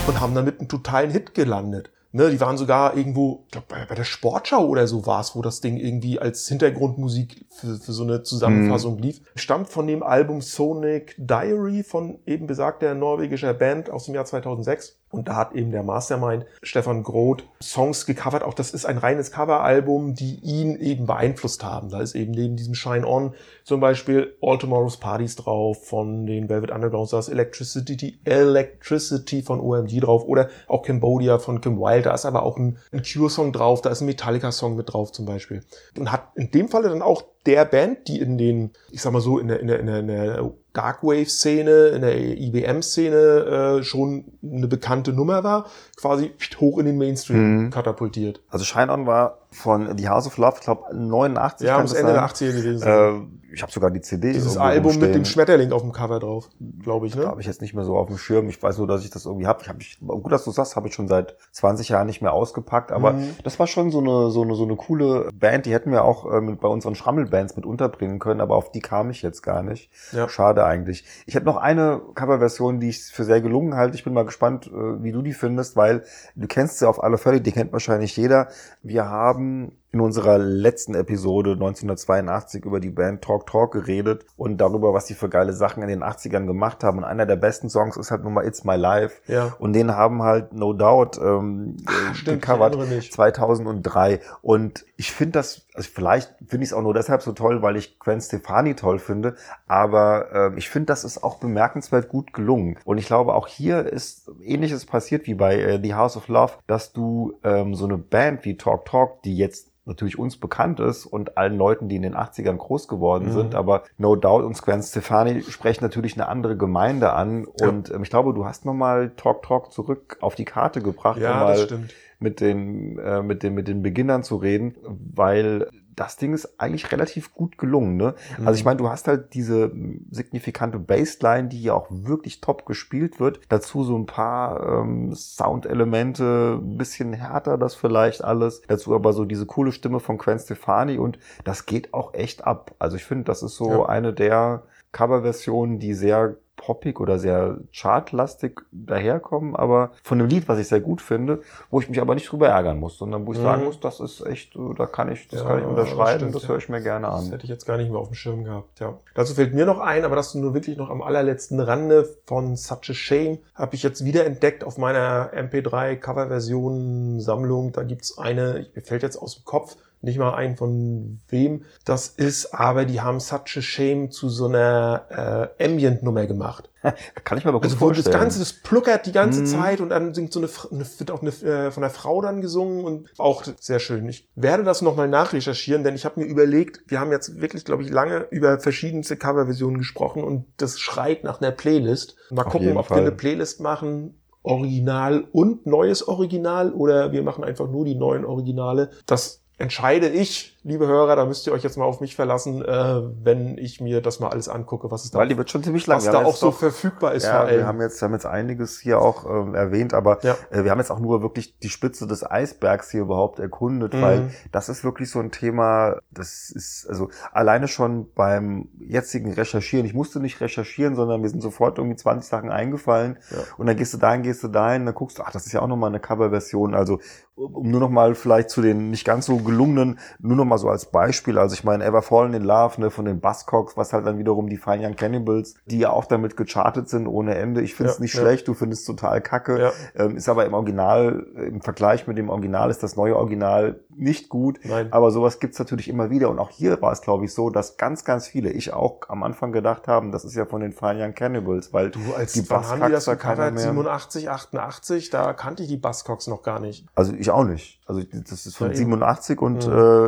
Und 0.07 0.21
haben 0.21 0.35
damit 0.35 0.59
einen 0.59 0.69
totalen 0.69 1.11
Hit 1.11 1.35
gelandet. 1.35 1.91
Ne, 2.15 2.29
die 2.29 2.41
waren 2.41 2.59
sogar 2.59 2.95
irgendwo, 2.95 3.45
ich 3.47 3.53
glaube, 3.53 3.69
bei, 3.71 3.87
bei 3.87 3.95
der 3.95 4.05
Sportschau 4.05 4.67
oder 4.67 4.87
so 4.87 5.07
war 5.07 5.21
es, 5.21 5.35
wo 5.35 5.41
das 5.41 5.63
Ding 5.63 5.79
irgendwie 5.79 6.19
als 6.19 6.47
Hintergrundmusik 6.47 7.47
für, 7.49 7.77
für 7.77 7.93
so 7.93 8.03
eine 8.03 8.23
Zusammenfassung 8.23 8.99
lief. 8.99 9.23
Stammt 9.35 9.71
von 9.71 9.87
dem 9.87 10.03
Album 10.03 10.43
Sonic 10.43 11.15
Diary 11.17 11.83
von 11.83 12.19
eben 12.27 12.47
besagter 12.47 12.95
norwegischer 12.95 13.55
Band 13.55 13.89
aus 13.89 14.05
dem 14.05 14.15
Jahr 14.15 14.27
2006. 14.27 15.02
Und 15.13 15.29
da 15.29 15.37
hat 15.37 15.53
eben 15.53 15.71
der 15.71 15.83
Mastermind 15.83 16.47
Stefan 16.63 17.03
Groth 17.03 17.45
Songs 17.63 18.07
gecovert. 18.07 18.43
Auch 18.43 18.55
das 18.55 18.71
ist 18.71 18.87
ein 18.87 18.97
reines 18.97 19.31
Coveralbum, 19.31 20.15
die 20.15 20.41
ihn 20.43 20.77
eben 20.77 21.07
beeinflusst 21.07 21.63
haben. 21.63 21.91
Da 21.91 22.01
ist 22.01 22.15
eben 22.15 22.33
neben 22.33 22.57
diesem 22.57 22.75
Shine 22.75 23.07
On 23.07 23.35
zum 23.63 23.81
Beispiel 23.81 24.35
All 24.41 24.57
Tomorrow's 24.57 24.97
Parties 24.97 25.37
drauf 25.37 25.87
von 25.87 26.25
den 26.25 26.49
Velvet 26.49 26.71
Underground, 26.71 27.13
da 27.13 27.19
ist 27.19 27.29
Electricity, 27.29 28.19
Electricity 28.25 29.43
von 29.43 29.61
OMG 29.61 30.01
drauf 30.01 30.25
oder 30.25 30.49
auch 30.67 30.83
Cambodia 30.83 31.39
von 31.39 31.61
Kim 31.61 31.79
Wilde. 31.79 32.05
Da 32.05 32.15
ist 32.15 32.25
aber 32.25 32.43
auch 32.43 32.57
ein, 32.57 32.79
ein 32.91 33.03
Cure-Song 33.03 33.53
drauf, 33.53 33.83
da 33.83 33.91
ist 33.91 34.01
ein 34.01 34.07
Metallica-Song 34.07 34.77
mit 34.77 34.93
drauf 34.93 35.13
zum 35.13 35.27
Beispiel. 35.27 35.63
Und 35.99 36.11
hat 36.11 36.29
in 36.37 36.51
dem 36.51 36.69
Falle 36.69 36.89
dann 36.89 37.03
auch 37.03 37.23
der 37.47 37.65
Band, 37.65 38.07
die 38.09 38.21
in 38.21 38.39
den, 38.39 38.71
ich 38.91 39.03
sag 39.03 39.13
mal 39.13 39.21
so, 39.21 39.39
in 39.39 39.49
der, 39.49 39.61
in 39.61 39.67
der, 39.69 39.81
in 39.81 39.87
der, 39.87 39.99
in 39.99 40.07
der 40.07 40.53
Darkwave-Szene, 40.75 41.89
in 41.89 42.03
der 42.03 42.19
IBM-Szene 42.19 43.79
äh, 43.81 43.83
schon 43.83 44.25
eine 44.43 44.69
bekannte 44.69 45.13
Nummer 45.13 45.45
war, 45.45 45.67
quasi 45.97 46.33
hoch 46.61 46.79
in 46.79 46.87
den 46.87 46.99
Mainstream 46.99 47.65
Mhm. 47.65 47.71
katapultiert. 47.71 48.41
Also 48.49 48.65
Shine 48.65 48.91
On 48.93 49.07
war 49.07 49.39
von 49.51 49.97
The 49.99 50.09
House 50.09 50.27
of 50.27 50.39
Love, 50.39 50.55
ich 50.59 50.65
glaube 50.65 50.95
89. 50.97 51.67
Ja, 51.67 51.81
das 51.81 51.93
Ende 51.93 52.13
der 52.13 52.25
80er 52.25 52.53
gewesen. 52.53 52.79
sein. 52.79 53.29
Äh, 53.29 53.55
ich 53.55 53.61
habe 53.61 53.71
sogar 53.71 53.91
die 53.91 54.01
CD. 54.01 54.33
Dieses 54.33 54.57
Album 54.57 54.93
mit 54.93 55.03
dem 55.03 55.07
rumstehen. 55.09 55.25
Schmetterling 55.27 55.73
auf 55.73 55.83
dem 55.83 55.93
Cover 55.93 56.19
drauf, 56.21 56.49
glaube 56.83 57.07
ich, 57.07 57.15
ne? 57.15 57.27
Habe 57.27 57.43
ich 57.43 57.47
jetzt 57.47 57.61
nicht 57.61 57.75
mehr 57.75 57.85
so 57.85 57.99
auf 57.99 58.07
dem 58.07 58.17
Schirm. 58.17 58.49
Ich 58.49 58.63
weiß 58.63 58.79
nur, 58.79 58.87
dass 58.87 59.05
ich 59.05 59.11
das 59.11 59.27
irgendwie 59.27 59.47
habe. 59.47 59.61
Ich 59.63 59.69
habe 59.69 59.79
ich, 59.83 59.99
gut, 60.01 60.33
dass 60.33 60.45
du 60.45 60.51
sagst, 60.53 60.75
habe 60.75 60.89
ich 60.89 60.95
schon 60.95 61.07
seit 61.07 61.37
20 61.53 61.91
Jahren 61.91 62.07
nicht 62.07 62.23
mehr 62.23 62.33
ausgepackt. 62.33 62.93
Aber 62.93 63.13
Mhm. 63.13 63.29
das 63.45 63.59
war 63.59 63.67
schon 63.67 63.91
so 63.91 63.99
eine 63.99 64.31
so 64.31 64.41
eine 64.41 64.55
so 64.55 64.65
eine 64.65 64.77
coole 64.77 65.29
Band. 65.39 65.67
Die 65.67 65.73
hätten 65.75 65.91
wir 65.93 66.03
auch 66.05 66.33
ähm, 66.33 66.57
bei 66.59 66.69
unseren 66.69 66.95
Schrammelbands 67.33 67.57
mit 67.57 67.67
unterbringen 67.67 68.19
können. 68.19 68.41
Aber 68.41 68.57
auf 68.57 68.71
die 68.71 68.81
kam 68.81 69.11
ich 69.11 69.23
jetzt 69.23 69.43
gar 69.43 69.63
nicht. 69.63 69.91
Ja. 70.13 70.29
Schade 70.29 70.65
eigentlich. 70.65 71.05
Ich 71.27 71.35
hätte 71.35 71.47
noch 71.47 71.57
eine 71.57 72.01
Coverversion, 72.15 72.79
die 72.79 72.91
ich 72.91 73.03
für 73.05 73.25
sehr 73.25 73.41
gelungen 73.41 73.75
halte. 73.75 73.97
Ich 73.97 74.05
bin 74.05 74.13
mal 74.13 74.25
gespannt, 74.25 74.67
äh, 74.67 75.03
wie 75.03 75.13
du 75.13 75.23
die 75.23 75.33
findest, 75.33 75.77
weil 75.77 76.05
du 76.37 76.47
kennst 76.47 76.79
sie 76.79 76.89
auf 76.89 77.03
alle 77.03 77.19
Fälle. 77.19 77.41
Die 77.41 77.53
kennt 77.53 77.73
wahrscheinlich 77.73 78.17
jeder. 78.17 78.49
Wir 78.83 79.09
haben 79.09 79.79
in 79.93 80.01
unserer 80.01 80.39
letzten 80.39 80.95
Episode 80.95 81.53
1982 81.53 82.65
über 82.65 82.81
die 82.81 82.91
Band 82.91 83.23
Talk 83.23 83.47
Talk 83.47 83.73
geredet 83.73 84.25
und 84.37 84.59
darüber, 84.59 84.95
was 84.95 85.07
die 85.07 85.15
für 85.15 85.29
geile 85.29 85.53
Sachen 85.53 85.83
in 85.83 85.89
den 85.89 86.03
80ern 86.03 86.47
gemacht 86.47 86.83
haben. 86.83 86.99
Und 86.99 87.05
einer 87.05 87.27
der 87.27 87.37
besten 87.37 87.69
Songs 87.69 87.97
ist 87.97 88.11
halt 88.11 88.25
nun 88.25 88.35
mal 88.35 88.47
It's 88.47 88.65
My 88.65 88.77
Life. 88.77 89.21
Ja. 89.27 89.55
Und 89.59 89.75
den 89.75 89.95
haben 89.95 90.23
halt 90.23 90.53
No 90.53 90.73
Doubt 90.73 91.19
ähm, 91.19 91.77
äh, 91.87 92.15
stimmt, 92.15 92.43
gecovert 92.43 92.75
erinnere 92.75 92.97
mich. 92.97 93.13
2003. 93.13 94.21
Und 94.41 94.85
ich 94.97 95.13
finde 95.13 95.33
das, 95.33 95.67
also 95.75 95.89
vielleicht 95.93 96.35
finde 96.47 96.65
ich 96.65 96.71
es 96.71 96.73
auch 96.73 96.83
nur 96.83 96.95
deshalb 96.95 97.23
so 97.23 97.33
toll, 97.33 97.63
weil 97.63 97.77
ich 97.77 97.99
Gwen 97.99 98.21
Stefani 98.21 98.75
toll 98.75 98.99
finde. 98.99 99.37
Aber 99.67 100.33
ähm, 100.33 100.59
ich 100.59 100.71
finde, 100.71 100.87
das 100.87 101.05
ist 101.05 101.23
auch 101.23 101.39
bemerkenswert 101.39 102.09
gut 102.09 102.33
gelungen. 102.33 102.79
Und 102.85 102.99
ich 102.99 103.07
glaube, 103.07 103.35
auch 103.35 103.47
hier 103.47 103.87
ist 103.87 104.31
Ähnliches 104.43 104.87
passiert 104.87 105.27
wie 105.27 105.35
bei 105.35 105.57
äh, 105.57 105.81
The 105.83 105.95
House 105.95 106.17
of 106.17 106.29
Love, 106.29 106.55
dass 106.67 106.93
du 106.93 107.35
ähm, 107.45 107.75
so 107.75 107.85
eine 107.85 107.99
Band 107.99 108.45
wie 108.45 108.57
Talk 108.57 108.87
Talk, 108.87 109.23
die 109.23 109.37
jetzt 109.37 109.73
natürlich 109.85 110.19
uns 110.19 110.37
bekannt 110.37 110.79
ist 110.81 111.07
und 111.07 111.37
allen 111.37 111.57
Leuten, 111.57 111.89
die 111.89 111.97
in 111.97 112.03
den 112.03 112.15
80ern 112.15 112.57
groß 112.57 112.87
geworden 112.89 113.27
Mhm. 113.27 113.33
sind, 113.33 113.55
aber 113.55 113.83
No 113.99 114.15
Doubt 114.17 114.45
und 114.45 114.61
Gwen 114.63 114.83
Stefani 114.83 115.43
sprechen 115.49 115.83
natürlich 115.85 116.15
eine 116.15 116.29
andere 116.29 116.57
Gemeinde 116.57 117.13
an 117.13 117.47
Ja. 117.59 117.69
und 117.69 117.91
ähm, 117.91 118.03
ich 118.03 118.11
glaube, 118.11 118.33
du 118.35 118.45
hast 118.45 118.65
nochmal 118.65 119.11
Talk 119.17 119.43
Talk 119.43 119.73
zurück 119.73 120.19
auf 120.21 120.35
die 120.35 120.45
Karte 120.45 120.81
gebracht, 120.83 121.21
Ja, 121.21 121.41
mal 121.41 121.53
das 121.55 121.63
stimmt. 121.65 121.95
mit 122.21 122.41
den, 122.41 122.99
äh, 122.99 123.23
mit 123.23 123.43
den, 123.43 123.55
mit 123.55 123.67
den 123.67 123.83
Beginnern 123.83 124.23
zu 124.23 124.37
reden, 124.37 124.77
weil 125.15 125.69
das 125.95 126.17
Ding 126.17 126.33
ist 126.33 126.59
eigentlich 126.59 126.91
relativ 126.91 127.35
gut 127.35 127.59
gelungen. 127.59 127.97
Ne? 127.97 128.15
Mhm. 128.39 128.47
Also 128.47 128.59
ich 128.59 128.65
meine, 128.65 128.79
du 128.79 128.89
hast 128.89 129.09
halt 129.09 129.35
diese 129.35 129.71
signifikante 130.11 130.79
Bassline, 130.79 131.49
die 131.49 131.63
ja 131.63 131.75
auch 131.75 131.87
wirklich 131.91 132.41
top 132.41 132.65
gespielt 132.67 133.21
wird. 133.21 133.41
Dazu 133.49 133.85
so 133.85 133.97
ein 133.97 134.07
paar 134.07 134.81
ähm, 134.83 135.13
Soundelemente, 135.15 136.59
ein 136.61 136.79
bisschen 136.79 137.13
härter 137.13 137.59
das 137.59 137.75
vielleicht 137.75 138.25
alles. 138.25 138.63
Dazu 138.69 138.95
aber 138.95 139.13
so 139.13 139.25
diese 139.25 139.47
coole 139.47 139.73
Stimme 139.73 140.01
von 140.01 140.19
Gwen 140.19 140.39
Stefani 140.39 140.99
und 140.99 141.19
das 141.45 141.67
geht 141.67 141.93
auch 141.95 142.15
echt 142.15 142.45
ab. 142.47 142.75
Also 142.79 142.97
ich 142.97 143.05
finde, 143.05 143.25
das 143.25 143.43
ist 143.43 143.57
so 143.57 143.71
Ja. 143.71 143.87
eine 143.87 144.13
der 144.13 144.63
Coverversionen, 144.93 145.79
die 145.79 145.95
sehr 145.95 146.37
poppig 146.65 147.01
oder 147.01 147.19
sehr 147.19 147.59
chartlastig 147.73 148.61
daherkommen, 148.71 149.57
aber 149.57 149.91
von 150.05 150.21
einem 150.21 150.29
Lied, 150.29 150.47
was 150.49 150.59
ich 150.61 150.69
sehr 150.69 150.81
gut 150.81 151.03
finde, 151.03 151.41
wo 151.71 151.81
ich 151.81 151.89
mich 151.89 152.01
aber 152.01 152.15
nicht 152.15 152.31
drüber 152.31 152.49
ärgern 152.49 152.79
muss, 152.79 152.99
sondern 152.99 153.27
wo 153.27 153.33
ich 153.33 153.39
Mhm. 153.39 153.43
sagen 153.43 153.65
muss, 153.65 153.81
das 153.81 153.99
ist 153.99 154.25
echt, 154.25 154.55
äh, 154.55 154.61
da 154.79 154.87
kann 154.87 155.11
ich, 155.11 155.27
das 155.29 155.41
Ja, 155.41 155.47
kann 155.49 155.59
ich 155.59 155.65
unterschreiben, 155.67 156.21
stimmt, 156.21 156.35
das 156.37 156.43
ja. 156.45 156.49
höre 156.51 156.59
ich 156.59 156.69
mir 156.69 156.81
gerne 156.81 157.07
Das 157.09 157.25
an. 157.27 157.31
hätte 157.33 157.45
ich 157.45 157.51
jetzt 157.51 157.67
gar 157.67 157.77
nicht 157.79 157.91
mehr 157.91 157.99
auf 158.01 158.09
dem 158.09 158.15
Schirm 158.15 158.45
gehabt, 158.45 158.79
ja. 158.81 158.99
Dazu 159.15 159.35
fällt 159.35 159.55
mir 159.55 159.67
noch 159.67 159.81
ein, 159.81 160.05
aber 160.05 160.15
das 160.17 160.35
nur 160.35 160.55
wirklich 160.55 160.77
noch 160.77 160.89
am 160.91 161.03
allerletzten 161.03 161.59
Rande 161.61 162.09
von 162.27 162.57
Such 162.57 162.91
a 162.91 162.95
Shame 162.95 163.39
habe 163.55 163.75
ich 163.75 163.83
jetzt 163.83 164.05
wieder 164.05 164.25
entdeckt 164.25 164.63
auf 164.63 164.79
meiner 164.79 165.33
MP3 165.35 165.97
Coverversion 165.97 167.21
Sammlung. 167.21 167.73
Da 167.73 167.83
gibt's 167.83 168.19
eine, 168.19 168.61
ich, 168.61 168.75
mir 168.75 168.83
fällt 168.83 169.03
jetzt 169.03 169.17
aus 169.17 169.35
dem 169.37 169.45
Kopf 169.45 169.77
nicht 170.03 170.19
mal 170.19 170.35
ein 170.35 170.57
von 170.57 171.21
wem 171.29 171.65
das 171.85 172.09
ist, 172.09 172.53
aber 172.55 172.85
die 172.85 173.01
haben 173.01 173.21
Such 173.21 173.57
a 173.57 173.61
Shame 173.63 174.11
zu 174.11 174.29
so 174.29 174.47
einer 174.47 175.51
äh, 175.59 175.65
Ambient-Nummer 175.65 176.27
gemacht. 176.27 176.69
Kann 177.25 177.39
ich 177.39 177.45
mir 177.45 177.51
aber 177.51 177.61
gut 177.61 177.67
Also 177.71 177.81
wo 177.81 177.89
das 177.89 177.99
vorstellen. 177.99 178.19
Ganze, 178.21 178.39
das 178.41 178.53
pluckert 178.53 179.07
die 179.07 179.13
ganze 179.13 179.41
Mhm. 179.43 179.47
Zeit 179.47 179.81
und 179.81 179.91
dann 179.91 180.13
singt 180.15 180.33
so 180.33 180.41
eine, 180.41 180.49
wird 180.49 181.11
auch 181.13 181.23
eine, 181.23 181.31
äh, 181.31 181.71
von 181.71 181.85
einer 181.85 181.93
Frau 181.93 182.21
dann 182.21 182.41
gesungen 182.41 182.85
und 182.85 183.09
auch 183.19 183.45
sehr 183.61 183.79
schön. 183.79 184.09
Ich 184.09 184.29
werde 184.35 184.65
das 184.65 184.83
nochmal 184.83 185.09
nachrecherchieren, 185.09 185.85
denn 185.85 185.95
ich 185.95 186.05
habe 186.05 186.21
mir 186.21 186.27
überlegt, 186.27 186.81
wir 186.91 186.99
haben 186.99 187.13
jetzt 187.13 187.41
wirklich, 187.41 187.65
glaube 187.65 187.85
ich, 187.85 187.91
lange 187.91 188.27
über 188.31 188.59
verschiedenste 188.59 189.17
Coverversionen 189.17 189.79
gesprochen 189.79 190.25
und 190.25 190.47
das 190.57 190.81
schreit 190.81 191.23
nach 191.23 191.41
einer 191.41 191.53
Playlist. 191.53 192.17
Mal 192.31 192.43
Auf 192.45 192.53
gucken, 192.53 192.77
ob 192.77 192.87
Fall. 192.87 192.99
wir 192.99 193.03
eine 193.03 193.13
Playlist 193.13 193.61
machen, 193.61 194.19
Original 194.43 195.25
und 195.31 195.67
neues 195.67 196.07
Original 196.09 196.73
oder 196.73 197.13
wir 197.13 197.23
machen 197.23 197.45
einfach 197.45 197.69
nur 197.69 197.85
die 197.85 197.95
neuen 197.95 198.25
Originale. 198.25 198.91
Das 199.07 199.42
entscheide 199.63 200.09
ich, 200.09 200.57
liebe 200.65 200.87
Hörer, 200.87 201.17
da 201.17 201.25
müsst 201.27 201.47
ihr 201.47 201.53
euch 201.53 201.63
jetzt 201.65 201.77
mal 201.77 201.85
auf 201.85 202.01
mich 202.01 202.15
verlassen, 202.15 202.65
äh, 202.65 203.03
wenn 203.25 203.59
ich 203.59 203.81
mir 203.81 204.01
das 204.01 204.21
mal 204.21 204.29
alles 204.29 204.49
angucke, 204.49 204.91
was 204.91 205.05
es 205.05 205.11
da 205.11 205.19
Weil 205.19 205.29
die 205.29 205.37
wird 205.37 205.51
schon 205.51 205.63
ziemlich 205.65 205.87
lang. 205.89 205.97
was 205.99 206.05
da 206.05 206.25
auch 206.25 206.37
so 206.37 206.47
noch- 206.47 206.55
verfügbar 206.59 207.15
ist 207.15 207.25
Ja, 207.25 207.49
wir 207.51 207.67
haben 207.67 207.81
jetzt, 207.81 208.01
wir 208.01 208.07
haben 208.07 208.13
jetzt 208.13 208.27
einiges 208.27 208.79
hier 208.79 209.01
auch 209.01 209.25
ähm, 209.29 209.55
erwähnt, 209.57 209.93
aber 209.93 210.19
Ja. 210.23 210.37
äh, 210.51 210.63
wir 210.63 210.71
haben 210.71 210.79
jetzt 210.79 210.91
auch 210.91 211.01
nur 211.01 211.21
wirklich 211.23 211.59
die 211.59 211.69
Spitze 211.69 212.07
des 212.07 212.29
Eisbergs 212.29 212.91
hier 212.93 213.01
überhaupt 213.03 213.41
erkundet, 213.41 213.95
Mhm. 213.95 214.01
weil 214.03 214.31
das 214.53 214.69
ist 214.69 214.85
wirklich 214.85 215.11
so 215.11 215.19
ein 215.19 215.33
Thema, 215.33 215.97
das 216.13 216.51
ist, 216.51 216.87
also 216.89 217.09
alleine 217.33 217.67
schon 217.67 218.13
beim 218.15 218.69
jetzigen 218.79 219.33
Recherchieren, 219.33 219.85
ich 219.85 219.95
musste 219.95 220.21
nicht 220.21 220.41
recherchieren, 220.41 220.95
sondern 220.95 221.21
mir 221.21 221.29
sind 221.29 221.41
sofort 221.43 221.79
irgendwie 221.79 221.97
20 221.97 222.29
Sachen 222.31 222.51
eingefallen 222.51 223.19
Ja. 223.31 223.39
und 223.59 223.67
dann 223.67 223.77
gehst 223.77 223.95
du 223.95 223.99
dahin, 223.99 224.23
gehst 224.23 224.45
du 224.45 224.49
dahin, 224.49 224.87
dann 224.87 224.95
guckst 224.95 225.19
du, 225.19 225.23
ach, 225.25 225.33
das 225.33 225.45
ist 225.47 225.53
ja 225.53 225.61
auch 225.61 225.67
nochmal 225.69 225.89
eine 225.91 225.99
Coverversion, 226.01 226.75
also 226.75 227.01
um 227.35 227.71
nur 227.71 227.81
nochmal 227.81 228.15
vielleicht 228.15 228.51
zu 228.51 228.61
den 228.63 228.91
nicht 228.91 229.05
ganz 229.07 229.27
so 229.27 229.39
gelungenen, 229.39 229.99
nur 230.21 230.37
nochmal 230.37 230.52
so 230.59 230.69
als 230.69 230.87
Beispiel, 230.87 231.39
also 231.39 231.55
ich 231.55 231.65
meine, 231.65 231.85
Ever 231.85 232.03
Fallen 232.03 232.35
in 232.35 232.43
Love, 232.45 232.81
ne, 232.81 232.91
von 232.91 233.05
den 233.05 233.21
Buzzcocks, 233.21 233.77
was 233.77 233.93
halt 233.93 234.07
dann 234.07 234.19
wiederum 234.19 234.49
die 234.49 234.57
Fine 234.57 234.87
Young 234.87 234.97
Cannibals, 234.97 235.55
die 235.67 235.79
ja 235.79 235.91
auch 235.91 236.05
damit 236.07 236.37
gechartet 236.37 236.89
sind 236.89 237.07
ohne 237.07 237.35
Ende. 237.35 237.61
Ich 237.63 237.75
finde 237.75 237.91
es 237.93 237.99
Ja, 237.99 238.03
nicht 238.03 238.15
ja. 238.15 238.21
schlecht, 238.21 238.49
du 238.49 238.55
findest 238.55 238.83
es 238.83 238.87
total 238.87 239.21
kacke, 239.21 239.61
Ja. 239.61 239.73
ähm, 239.97 240.17
ist 240.17 240.29
aber 240.29 240.47
im 240.47 240.55
Original, 240.55 241.27
im 241.37 241.61
Vergleich 241.61 242.07
mit 242.07 242.19
dem 242.19 242.29
Original 242.31 242.71
ist 242.71 242.83
das 242.83 242.97
neue 242.97 243.17
Original 243.17 243.81
nicht 243.95 244.29
gut. 244.29 244.61
Nein. 244.65 244.89
Aber 244.91 245.11
sowas 245.11 245.39
gibt's 245.41 245.59
natürlich 245.59 245.89
immer 245.89 246.09
wieder. 246.11 246.31
Und 246.31 246.39
auch 246.39 246.51
hier 246.51 246.81
war 246.81 246.93
es, 246.93 247.03
glaube 247.03 247.25
ich, 247.25 247.35
so, 247.35 247.51
dass 247.51 247.77
ganz, 247.77 248.05
ganz 248.05 248.27
viele, 248.27 248.51
ich 248.51 248.73
auch 248.73 249.01
am 249.09 249.23
Anfang 249.23 249.53
gedacht 249.53 249.87
haben, 249.89 250.13
das 250.13 250.25
ist 250.25 250.35
ja 250.35 250.47
von 250.47 250.61
den 250.63 250.73
Fine 250.73 251.05
Young 251.05 251.15
Cannibals, 251.15 251.73
weil 251.73 251.91
Du, 251.91 252.01
als 252.17 252.33
die 252.33 252.49
wann 252.49 252.67
haben 252.67 252.87
die 252.87 252.93
das 252.93 253.05
Buzzcocks 253.05 253.23
da 253.23 253.35
keiner 253.35 253.51
mehr. 253.51 253.63
87, 253.63 254.31
88, 254.31 255.11
da 255.11 255.33
kannte 255.35 255.63
ich 255.63 255.69
die 255.69 255.77
Buzzcocks 255.77 256.27
noch 256.27 256.43
gar 256.43 256.59
nicht. 256.61 256.87
Also 256.95 257.13
ich 257.13 257.31
auch 257.31 257.45
nicht. 257.45 257.81
Also 257.87 258.03
das 258.11 258.47
ist 258.47 258.57
von 258.57 258.69
Ja, 258.69 258.73
eben. 258.73 258.79
87 258.79 259.41
und 259.43 259.67
Mhm. 259.67 259.73
äh, 259.73 260.07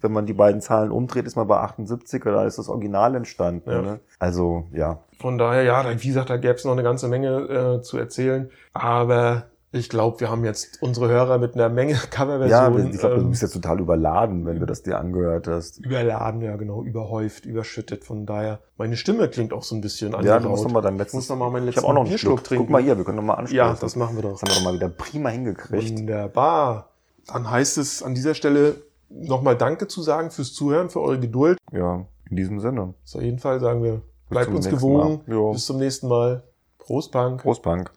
wenn 0.00 0.12
man 0.12 0.26
die 0.26 0.32
beiden 0.32 0.60
Zahlen 0.60 0.90
umdreht, 0.90 1.26
ist 1.26 1.36
man 1.36 1.46
bei 1.46 1.58
78 1.58 2.22
da 2.24 2.44
ist 2.44 2.58
das 2.58 2.68
Original 2.68 3.14
entstanden. 3.14 3.70
Ja. 3.70 3.82
Ne? 3.82 4.00
Also 4.18 4.64
ja. 4.72 4.98
Von 5.20 5.38
daher, 5.38 5.62
ja, 5.62 5.84
wie 6.02 6.08
gesagt, 6.08 6.30
da 6.30 6.36
gäbe 6.36 6.54
es 6.54 6.64
noch 6.64 6.72
eine 6.72 6.82
ganze 6.82 7.08
Menge 7.08 7.78
äh, 7.78 7.82
zu 7.82 7.96
erzählen. 7.98 8.50
Aber 8.72 9.44
ich 9.74 9.88
glaube, 9.88 10.20
wir 10.20 10.30
haben 10.30 10.44
jetzt 10.44 10.82
unsere 10.82 11.08
Hörer 11.08 11.38
mit 11.38 11.54
einer 11.54 11.68
Menge 11.70 11.92
Ja, 11.94 11.98
Coverversionen 12.10 12.90
ich 12.90 12.98
glaube, 12.98 13.14
du 13.16 13.20
ähm, 13.22 13.30
bist 13.30 13.40
jetzt 13.42 13.52
total 13.54 13.80
überladen, 13.80 14.44
wenn 14.44 14.60
du 14.60 14.66
das 14.66 14.82
dir 14.82 14.98
angehört 14.98 15.48
hast. 15.48 15.78
überladen, 15.78 16.42
ja 16.42 16.56
genau, 16.56 16.82
überhäuft, 16.82 17.46
überschüttet. 17.46 18.04
Von 18.04 18.26
daher, 18.26 18.58
meine 18.76 18.96
Stimme 18.96 19.28
klingt 19.28 19.52
auch 19.54 19.62
so 19.62 19.74
ein 19.74 19.80
bisschen 19.80 20.12
Ja, 20.12 20.38
du 20.40 20.48
musst 20.50 20.64
angeraut. 20.64 20.64
noch 20.64 20.72
mal 20.72 20.80
dein 20.82 20.94
Ich 20.94 20.98
letztes. 20.98 21.14
muss 21.14 21.28
noch 21.30 21.36
mal 21.36 21.50
meinen 21.50 21.62
Ich 21.68 21.76
letzten 21.76 21.80
habe 21.82 21.88
auch 21.88 21.94
noch 21.94 22.00
einen 22.02 22.10
Bierschluck 22.10 22.38
Schluck. 22.40 22.44
trinken. 22.44 22.64
Guck 22.64 22.70
mal 22.70 22.82
hier, 22.82 22.96
wir 22.98 23.04
können 23.04 23.16
noch 23.16 23.24
mal 23.24 23.34
anstoßen. 23.34 23.56
Ja, 23.56 23.74
das 23.80 23.96
machen 23.96 24.16
wir 24.16 24.22
doch. 24.22 24.32
Das 24.32 24.42
haben 24.42 24.48
wir 24.50 24.54
doch 24.56 24.64
mal 24.64 24.74
wieder 24.74 24.88
prima 24.90 25.30
hingekriegt. 25.30 25.98
Wunderbar. 25.98 26.88
Dann 27.28 27.50
heißt 27.50 27.78
es 27.78 28.02
an 28.02 28.14
dieser 28.14 28.34
Stelle 28.34 28.74
nochmal 29.14 29.56
Danke 29.56 29.88
zu 29.88 30.02
sagen 30.02 30.30
fürs 30.30 30.52
Zuhören, 30.52 30.90
für 30.90 31.00
eure 31.00 31.20
Geduld. 31.20 31.58
Ja, 31.72 32.06
in 32.30 32.36
diesem 32.36 32.60
Sinne. 32.60 32.94
So, 33.04 33.18
auf 33.18 33.24
jeden 33.24 33.38
Fall 33.38 33.60
sagen 33.60 33.82
wir, 33.82 34.02
bleibt 34.30 34.50
uns 34.50 34.68
gewogen. 34.68 35.20
Bis 35.52 35.66
zum 35.66 35.78
nächsten 35.78 36.08
Mal. 36.08 36.42
Prost, 36.78 37.12
Punk. 37.12 37.42
Prost, 37.42 37.62
Punk. 37.62 37.92